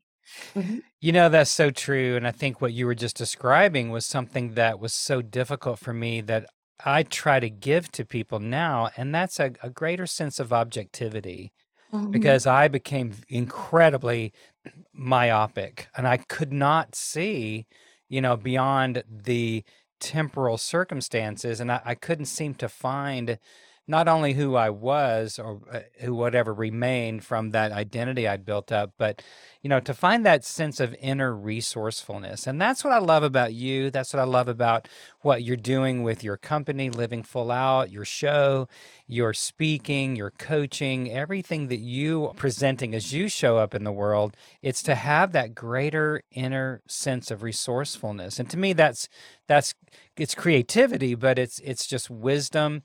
Mhm. 0.54 0.80
You 1.00 1.12
know, 1.12 1.28
that's 1.28 1.50
so 1.50 1.70
true. 1.70 2.16
And 2.16 2.26
I 2.26 2.30
think 2.30 2.60
what 2.60 2.72
you 2.72 2.86
were 2.86 2.94
just 2.94 3.16
describing 3.16 3.90
was 3.90 4.06
something 4.06 4.54
that 4.54 4.78
was 4.80 4.94
so 4.94 5.20
difficult 5.22 5.78
for 5.78 5.92
me 5.92 6.20
that 6.22 6.46
I 6.84 7.02
try 7.02 7.40
to 7.40 7.50
give 7.50 7.90
to 7.92 8.04
people 8.04 8.40
now. 8.40 8.90
And 8.96 9.14
that's 9.14 9.38
a, 9.38 9.52
a 9.62 9.70
greater 9.70 10.06
sense 10.06 10.38
of 10.38 10.52
objectivity 10.52 11.52
Mhm. 11.92 12.04
because 12.12 12.46
I 12.46 12.68
became 12.68 13.14
incredibly 13.28 14.32
myopic 14.92 15.88
and 15.96 16.08
I 16.08 16.18
could 16.18 16.52
not 16.52 16.94
see, 16.94 17.66
you 18.08 18.20
know, 18.20 18.36
beyond 18.36 19.04
the 19.08 19.64
temporal 20.00 20.58
circumstances. 20.58 21.60
And 21.60 21.72
I, 21.72 21.80
I 21.84 21.94
couldn't 21.94 22.26
seem 22.26 22.54
to 22.56 22.68
find 22.68 23.38
not 23.86 24.08
only 24.08 24.32
who 24.32 24.54
I 24.56 24.70
was 24.70 25.38
or 25.38 25.60
uh, 25.70 25.80
who 26.00 26.14
whatever 26.14 26.54
remained 26.54 27.24
from 27.24 27.50
that 27.50 27.72
identity 27.72 28.26
I'd 28.26 28.44
built 28.44 28.72
up, 28.72 28.92
but 28.96 29.22
you 29.60 29.70
know, 29.70 29.80
to 29.80 29.94
find 29.94 30.26
that 30.26 30.44
sense 30.44 30.78
of 30.78 30.94
inner 31.00 31.34
resourcefulness. 31.34 32.46
And 32.46 32.60
that's 32.60 32.84
what 32.84 32.92
I 32.92 32.98
love 32.98 33.22
about 33.22 33.54
you. 33.54 33.90
That's 33.90 34.12
what 34.12 34.20
I 34.20 34.24
love 34.26 34.46
about 34.46 34.88
what 35.22 35.42
you're 35.42 35.56
doing 35.56 36.02
with 36.02 36.22
your 36.22 36.36
company, 36.36 36.90
Living 36.90 37.22
Full 37.22 37.50
Out, 37.50 37.90
your 37.90 38.04
show, 38.04 38.68
your 39.06 39.32
speaking, 39.32 40.16
your 40.16 40.30
coaching, 40.30 41.10
everything 41.10 41.68
that 41.68 41.78
you 41.78 42.26
are 42.26 42.34
presenting 42.34 42.94
as 42.94 43.12
you 43.14 43.28
show 43.28 43.56
up 43.56 43.74
in 43.74 43.84
the 43.84 43.92
world. 43.92 44.36
It's 44.60 44.82
to 44.82 44.94
have 44.94 45.32
that 45.32 45.54
greater 45.54 46.22
inner 46.30 46.82
sense 46.86 47.30
of 47.30 47.42
resourcefulness. 47.42 48.38
And 48.38 48.48
to 48.50 48.58
me, 48.58 48.74
that's 48.74 49.08
that's 49.46 49.74
it's 50.16 50.34
creativity, 50.34 51.14
but 51.14 51.38
it's 51.38 51.58
it's 51.60 51.86
just 51.86 52.10
wisdom. 52.10 52.82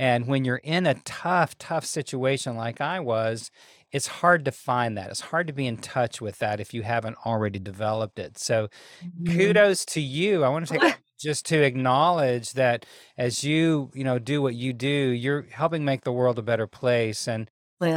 And 0.00 0.26
when 0.26 0.46
you're 0.46 0.56
in 0.64 0.86
a 0.86 0.94
tough, 0.94 1.58
tough 1.58 1.84
situation 1.84 2.56
like 2.56 2.80
I 2.80 3.00
was, 3.00 3.50
it's 3.92 4.08
hard 4.08 4.46
to 4.46 4.52
find 4.52 4.96
that. 4.98 5.10
It's 5.10 5.20
hard 5.20 5.46
to 5.48 5.52
be 5.52 5.66
in 5.68 5.76
touch 5.78 6.22
with 6.22 6.38
that 6.38 6.60
if 6.60 6.72
you 6.74 6.82
haven't 6.82 7.18
already 7.26 7.58
developed 7.60 8.18
it. 8.18 8.38
So 8.38 8.70
Mhm. 9.00 9.26
kudos 9.26 9.84
to 9.86 10.00
you. 10.00 10.44
I 10.44 10.48
want 10.48 10.66
to 10.68 10.78
take 10.78 10.82
just 11.20 11.46
to 11.46 11.62
acknowledge 11.62 12.52
that 12.54 12.86
as 13.18 13.44
you, 13.44 13.90
you 13.94 14.04
know, 14.04 14.18
do 14.18 14.42
what 14.42 14.54
you 14.54 14.72
do, 14.72 14.88
you're 14.88 15.42
helping 15.42 15.84
make 15.84 16.04
the 16.04 16.12
world 16.12 16.38
a 16.38 16.42
better 16.42 16.66
place. 16.66 17.28
And 17.28 17.50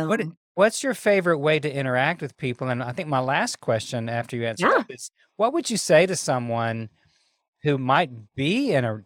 what 0.06 0.22
what's 0.56 0.84
your 0.84 0.94
favorite 0.94 1.40
way 1.40 1.60
to 1.60 1.74
interact 1.74 2.22
with 2.22 2.38
people? 2.38 2.70
And 2.70 2.84
I 2.84 2.92
think 2.94 3.10
my 3.10 3.20
last 3.20 3.60
question 3.62 4.10
after 4.10 4.36
you 4.38 4.46
answer 4.46 4.68
yeah. 4.68 4.84
is 4.90 5.12
what 5.38 5.54
would 5.54 5.70
you 5.70 5.78
say 5.78 6.06
to 6.06 6.16
someone 6.16 6.90
who 7.64 7.78
might 7.78 8.36
be 8.36 8.74
in 8.74 8.86
a 8.86 9.02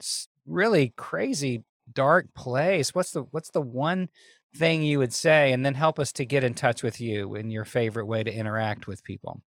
really 0.45 0.93
crazy 0.97 1.63
dark 1.91 2.33
place? 2.33 2.93
What's 2.93 3.11
the 3.11 3.23
what's 3.31 3.51
the 3.51 3.61
one 3.61 4.09
thing 4.55 4.81
you 4.81 4.99
would 4.99 5.13
say 5.13 5.51
and 5.51 5.65
then 5.65 5.73
help 5.73 5.99
us 5.99 6.11
to 6.13 6.25
get 6.25 6.43
in 6.43 6.53
touch 6.53 6.83
with 6.83 6.99
you 6.99 7.35
in 7.35 7.51
your 7.51 7.65
favorite 7.65 8.05
way 8.05 8.23
to 8.23 8.33
interact 8.33 8.87
with 8.87 9.03
people? 9.03 9.41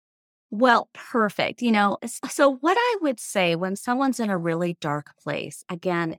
Well, 0.50 0.89
perfect. 0.93 1.62
You 1.62 1.71
know, 1.71 1.97
so 2.30 2.56
what 2.62 2.78
I 2.80 2.97
would 3.02 3.19
say 3.19 3.56
when 3.56 3.76
someone's 3.76 4.19
in 4.19 4.30
a 4.30 4.38
really 4.38 4.78
dark 4.80 5.12
place, 5.21 5.63
again, 5.69 6.17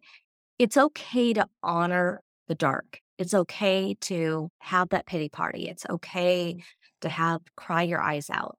it's 0.58 0.76
okay 0.76 1.32
to 1.32 1.46
honor 1.62 2.22
the 2.46 2.54
dark. 2.54 3.00
It's 3.18 3.34
okay 3.34 3.96
to 4.02 4.50
have 4.58 4.90
that 4.90 5.06
pity 5.06 5.28
party. 5.28 5.68
It's 5.68 5.86
okay 5.88 6.56
mm. 6.58 6.62
to 7.00 7.08
have 7.08 7.40
cry 7.56 7.82
your 7.82 8.00
eyes 8.00 8.30
out. 8.30 8.58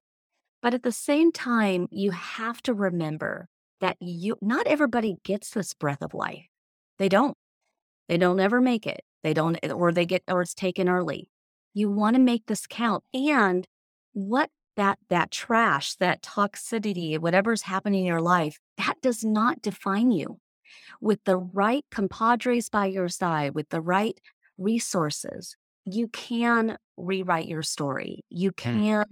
But 0.61 0.73
at 0.73 0.83
the 0.83 0.91
same 0.91 1.31
time, 1.31 1.87
you 1.91 2.11
have 2.11 2.61
to 2.63 2.73
remember 2.73 3.47
that 3.79 3.95
you 4.01 4.37
not 4.41 4.67
everybody 4.67 5.17
gets 5.23 5.51
this 5.51 5.73
breath 5.73 6.01
of 6.01 6.13
life. 6.13 6.45
They 6.97 7.09
don't. 7.09 7.37
They 8.09 8.17
don't 8.17 8.41
ever 8.41 8.61
make 8.61 8.87
it. 8.87 9.01
They 9.23 9.33
don't, 9.35 9.59
or 9.71 9.93
they 9.93 10.07
get, 10.07 10.23
or 10.29 10.41
it's 10.43 10.55
taken 10.55 10.89
early. 10.89 11.31
You 11.75 11.91
want 11.91 12.15
to 12.17 12.21
make 12.21 12.47
this 12.47 12.67
count. 12.67 13.05
And 13.13 13.67
what 14.13 14.51
that 14.77 14.99
that 15.09 15.31
trash, 15.31 15.95
that 15.97 16.23
toxicity, 16.23 17.19
whatever's 17.19 17.63
happening 17.63 18.01
in 18.01 18.07
your 18.07 18.21
life, 18.21 18.59
that 18.77 18.95
does 19.01 19.23
not 19.23 19.61
define 19.61 20.11
you. 20.11 20.39
With 21.01 21.23
the 21.25 21.37
right 21.37 21.85
compadres 21.91 22.69
by 22.69 22.87
your 22.87 23.09
side, 23.09 23.55
with 23.55 23.69
the 23.69 23.81
right 23.81 24.19
resources, 24.57 25.55
you 25.85 26.07
can 26.09 26.77
rewrite 26.97 27.47
your 27.47 27.63
story. 27.63 28.25
You 28.29 28.51
Hmm. 28.63 28.79
can 28.81 29.05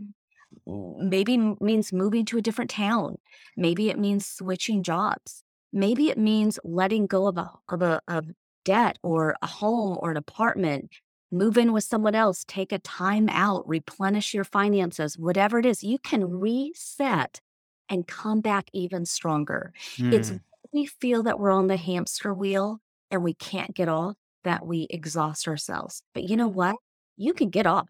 maybe 0.66 1.38
means 1.60 1.94
moving 1.94 2.26
to 2.26 2.38
a 2.38 2.42
different 2.42 2.70
town. 2.70 3.18
Maybe 3.56 3.90
it 3.90 4.00
means 4.00 4.28
switching 4.28 4.84
jobs. 4.84 5.44
Maybe 5.74 6.10
it 6.10 6.18
means 6.18 6.60
letting 6.64 7.08
go 7.08 7.28
of 7.28 7.38
a 7.38 7.52
of 7.70 7.82
a 7.82 8.02
of 8.08 8.28
debt 8.68 8.98
or 9.04 9.36
a 9.42 9.48
home 9.48 9.98
or 10.02 10.12
an 10.12 10.18
apartment. 10.18 10.92
Move 11.32 11.58
in 11.58 11.74
with 11.74 11.84
someone 11.84 12.16
else, 12.16 12.46
take 12.48 12.72
a 12.72 12.80
time 12.80 13.28
out, 13.30 13.68
replenish 13.68 14.34
your 14.34 14.46
finances, 14.46 15.18
whatever 15.18 15.60
it 15.60 15.66
is, 15.66 15.84
you 15.84 16.00
can 16.00 16.24
reset 16.26 17.42
and 17.90 18.08
come 18.08 18.42
back 18.42 18.70
even 18.74 19.06
stronger. 19.06 19.74
It's 20.12 20.32
Hmm. 20.32 20.38
we 20.74 20.86
feel 20.86 21.24
that 21.24 21.40
we're 21.40 21.52
on 21.52 21.68
the 21.68 21.78
hamster 21.78 22.34
wheel 22.34 22.80
and 23.12 23.24
we 23.24 23.34
can't 23.34 23.74
get 23.76 23.88
off 23.90 24.16
that 24.44 24.66
we 24.66 24.88
exhaust 24.90 25.48
ourselves. 25.48 26.02
But 26.14 26.24
you 26.24 26.38
know 26.38 26.48
what? 26.48 26.78
You 27.18 27.34
can 27.34 27.50
get 27.50 27.66
off. 27.66 27.88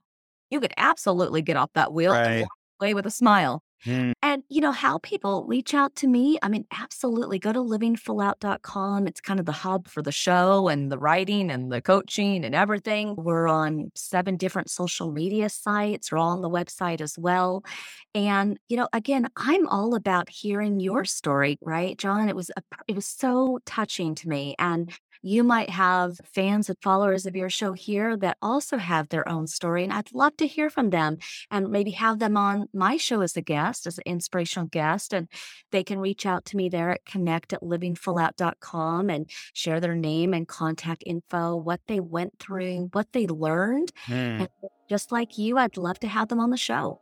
You 0.49 0.59
could 0.59 0.73
absolutely 0.77 1.41
get 1.41 1.57
off 1.57 1.71
that 1.73 1.93
wheel 1.93 2.17
and 2.23 2.37
walk 2.39 2.49
away 2.81 2.93
with 2.93 3.05
a 3.05 3.11
smile. 3.11 3.63
Hmm. 3.83 4.11
And 4.21 4.43
you 4.49 4.61
know 4.61 4.71
how 4.71 4.97
people 4.99 5.45
reach 5.45 5.73
out 5.73 5.95
to 5.97 6.07
me? 6.07 6.37
I 6.41 6.49
mean, 6.49 6.65
absolutely. 6.71 7.39
Go 7.39 7.53
to 7.53 7.59
livingfullout.com. 7.59 9.07
It's 9.07 9.21
kind 9.21 9.39
of 9.39 9.45
the 9.45 9.51
hub 9.51 9.87
for 9.87 10.01
the 10.01 10.11
show 10.11 10.67
and 10.67 10.91
the 10.91 10.97
writing 10.97 11.51
and 11.51 11.71
the 11.71 11.81
coaching 11.81 12.43
and 12.43 12.55
everything. 12.55 13.15
We're 13.15 13.47
on 13.47 13.91
seven 13.95 14.35
different 14.37 14.69
social 14.69 15.11
media 15.11 15.49
sites. 15.49 16.11
We're 16.11 16.17
all 16.17 16.29
on 16.29 16.41
the 16.41 16.49
website 16.49 17.01
as 17.01 17.17
well. 17.17 17.63
And 18.15 18.59
you 18.67 18.77
know, 18.77 18.87
again, 18.93 19.27
I'm 19.35 19.67
all 19.67 19.93
about 19.95 20.29
hearing 20.29 20.79
your 20.79 21.05
story, 21.05 21.57
right, 21.61 21.97
John? 21.97 22.29
It 22.29 22.35
was 22.35 22.49
a, 22.57 22.61
it 22.87 22.95
was 22.95 23.05
so 23.05 23.59
touching 23.65 24.15
to 24.15 24.29
me, 24.29 24.55
and 24.57 24.91
you 25.21 25.43
might 25.43 25.69
have 25.69 26.19
fans 26.23 26.69
and 26.69 26.77
followers 26.81 27.25
of 27.25 27.35
your 27.35 27.49
show 27.49 27.73
here 27.73 28.17
that 28.17 28.37
also 28.41 28.77
have 28.77 29.09
their 29.09 29.27
own 29.27 29.47
story, 29.47 29.83
and 29.83 29.93
I'd 29.93 30.13
love 30.13 30.37
to 30.37 30.47
hear 30.47 30.69
from 30.69 30.89
them 30.89 31.17
and 31.51 31.69
maybe 31.69 31.91
have 31.91 32.19
them 32.19 32.37
on 32.37 32.67
my 32.73 32.97
show 32.97 33.21
as 33.21 33.35
a 33.37 33.41
guest, 33.41 33.87
as 33.87 33.97
an 33.97 34.03
inspirational 34.05 34.67
guest. 34.67 35.13
And 35.13 35.27
they 35.71 35.83
can 35.83 35.99
reach 35.99 36.25
out 36.25 36.45
to 36.45 36.57
me 36.57 36.69
there 36.69 36.91
at 36.91 37.05
connect 37.05 37.53
at 37.53 37.61
livingfullout.com 37.61 39.09
and 39.09 39.29
share 39.53 39.79
their 39.79 39.95
name 39.95 40.33
and 40.33 40.47
contact 40.47 41.03
info, 41.05 41.55
what 41.55 41.81
they 41.87 41.99
went 41.99 42.39
through, 42.39 42.89
what 42.93 43.11
they 43.13 43.27
learned. 43.27 43.91
Hmm. 44.05 44.13
And 44.13 44.49
just 44.89 45.11
like 45.11 45.37
you, 45.37 45.57
I'd 45.57 45.77
love 45.77 45.99
to 45.99 46.07
have 46.07 46.29
them 46.29 46.39
on 46.39 46.49
the 46.49 46.57
show. 46.57 47.01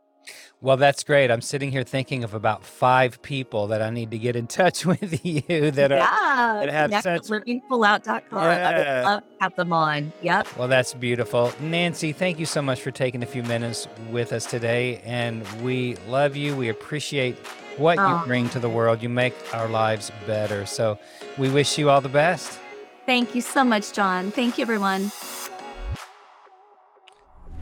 Well, 0.60 0.76
that's 0.76 1.04
great. 1.04 1.30
I'm 1.30 1.40
sitting 1.42 1.70
here 1.70 1.82
thinking 1.82 2.24
of 2.24 2.34
about 2.34 2.64
five 2.64 3.20
people 3.22 3.66
that 3.68 3.82
I 3.82 3.90
need 3.90 4.10
to 4.10 4.18
get 4.18 4.36
in 4.36 4.46
touch 4.60 4.84
with 4.86 5.24
you 5.24 5.70
that 5.72 5.92
are. 5.92 5.96
yeah. 5.96 6.62
that 6.66 6.92
have 6.92 7.02
such- 7.02 7.22
livingfullout.com. 7.22 8.38
I 8.38 8.44
Yeah. 8.52 8.98
would 9.00 9.04
love 9.06 9.20
to 9.22 9.36
have 9.40 9.56
them 9.56 9.72
on. 9.72 10.12
Yep. 10.22 10.56
Well, 10.56 10.68
that's 10.68 10.94
beautiful. 10.94 11.52
Nancy, 11.60 12.12
thank 12.12 12.38
you 12.38 12.46
so 12.46 12.62
much 12.62 12.80
for 12.80 12.90
taking 12.90 13.22
a 13.22 13.26
few 13.26 13.42
minutes 13.42 13.86
with 14.10 14.32
us 14.32 14.46
today. 14.46 15.00
And 15.04 15.46
we 15.62 15.96
love 16.08 16.36
you. 16.36 16.56
We 16.56 16.68
appreciate 16.68 17.36
what 17.76 17.98
Oh. 17.98 18.20
you 18.20 18.26
bring 18.26 18.48
to 18.50 18.58
the 18.58 18.70
world. 18.70 19.02
You 19.02 19.08
make 19.10 19.34
our 19.54 19.68
lives 19.68 20.10
better. 20.26 20.64
So 20.66 20.98
we 21.36 21.50
wish 21.50 21.76
you 21.78 21.90
all 21.90 22.00
the 22.00 22.08
best. 22.08 22.58
Thank 23.04 23.34
you 23.34 23.40
so 23.42 23.62
much, 23.62 23.92
John. 23.92 24.30
Thank 24.32 24.58
you, 24.58 24.62
everyone. 24.62 25.12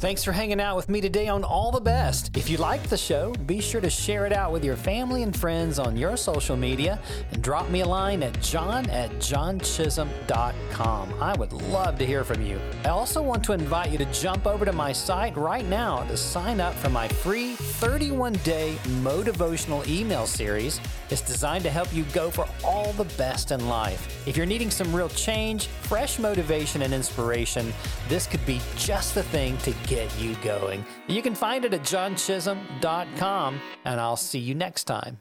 Thanks 0.00 0.24
for 0.24 0.32
hanging 0.32 0.60
out 0.60 0.74
with 0.76 0.88
me 0.88 1.00
today 1.00 1.28
on 1.28 1.44
All 1.44 1.70
the 1.70 1.80
Best. 1.80 2.36
If 2.36 2.50
you 2.50 2.56
liked 2.58 2.90
the 2.90 2.96
show, 2.96 3.32
be 3.46 3.60
sure 3.60 3.80
to 3.80 3.88
share 3.88 4.26
it 4.26 4.32
out 4.32 4.50
with 4.52 4.64
your 4.64 4.74
family 4.76 5.22
and 5.22 5.34
friends 5.34 5.78
on 5.78 5.96
your 5.96 6.16
social 6.16 6.56
media 6.56 6.98
and 7.30 7.40
drop 7.42 7.70
me 7.70 7.80
a 7.80 7.86
line 7.86 8.22
at 8.22 8.38
john 8.42 8.90
at 8.90 9.10
johnchisholm.com. 9.20 11.14
I 11.22 11.34
would 11.36 11.52
love 11.52 11.96
to 11.98 12.06
hear 12.06 12.24
from 12.24 12.42
you. 12.42 12.60
I 12.84 12.88
also 12.88 13.22
want 13.22 13.44
to 13.44 13.52
invite 13.52 13.92
you 13.92 13.98
to 13.98 14.04
jump 14.06 14.46
over 14.46 14.64
to 14.64 14.72
my 14.72 14.92
site 14.92 15.36
right 15.36 15.64
now 15.64 16.02
to 16.04 16.16
sign 16.16 16.60
up 16.60 16.74
for 16.74 16.90
my 16.90 17.06
free 17.06 17.54
31 17.54 18.32
day 18.44 18.76
motivational 19.02 19.86
email 19.88 20.26
series. 20.26 20.80
It's 21.10 21.22
designed 21.22 21.62
to 21.64 21.70
help 21.70 21.94
you 21.94 22.02
go 22.12 22.30
for 22.30 22.48
all 22.64 22.92
the 22.94 23.04
best 23.16 23.52
in 23.52 23.68
life. 23.68 24.26
If 24.26 24.36
you're 24.36 24.46
needing 24.46 24.70
some 24.70 24.94
real 24.94 25.08
change, 25.10 25.66
fresh 25.66 26.18
motivation, 26.18 26.82
and 26.82 26.92
inspiration, 26.92 27.72
this 28.08 28.26
could 28.26 28.44
be 28.44 28.60
just 28.76 29.14
the 29.14 29.22
thing 29.22 29.56
to 29.58 29.72
get 29.86 30.16
you 30.18 30.34
going. 30.36 30.84
You 31.06 31.22
can 31.22 31.34
find 31.34 31.64
it 31.64 31.74
at 31.74 31.84
johnchisholm.com, 31.84 33.60
and 33.84 34.00
I'll 34.00 34.16
see 34.16 34.38
you 34.38 34.54
next 34.54 34.84
time. 34.84 35.20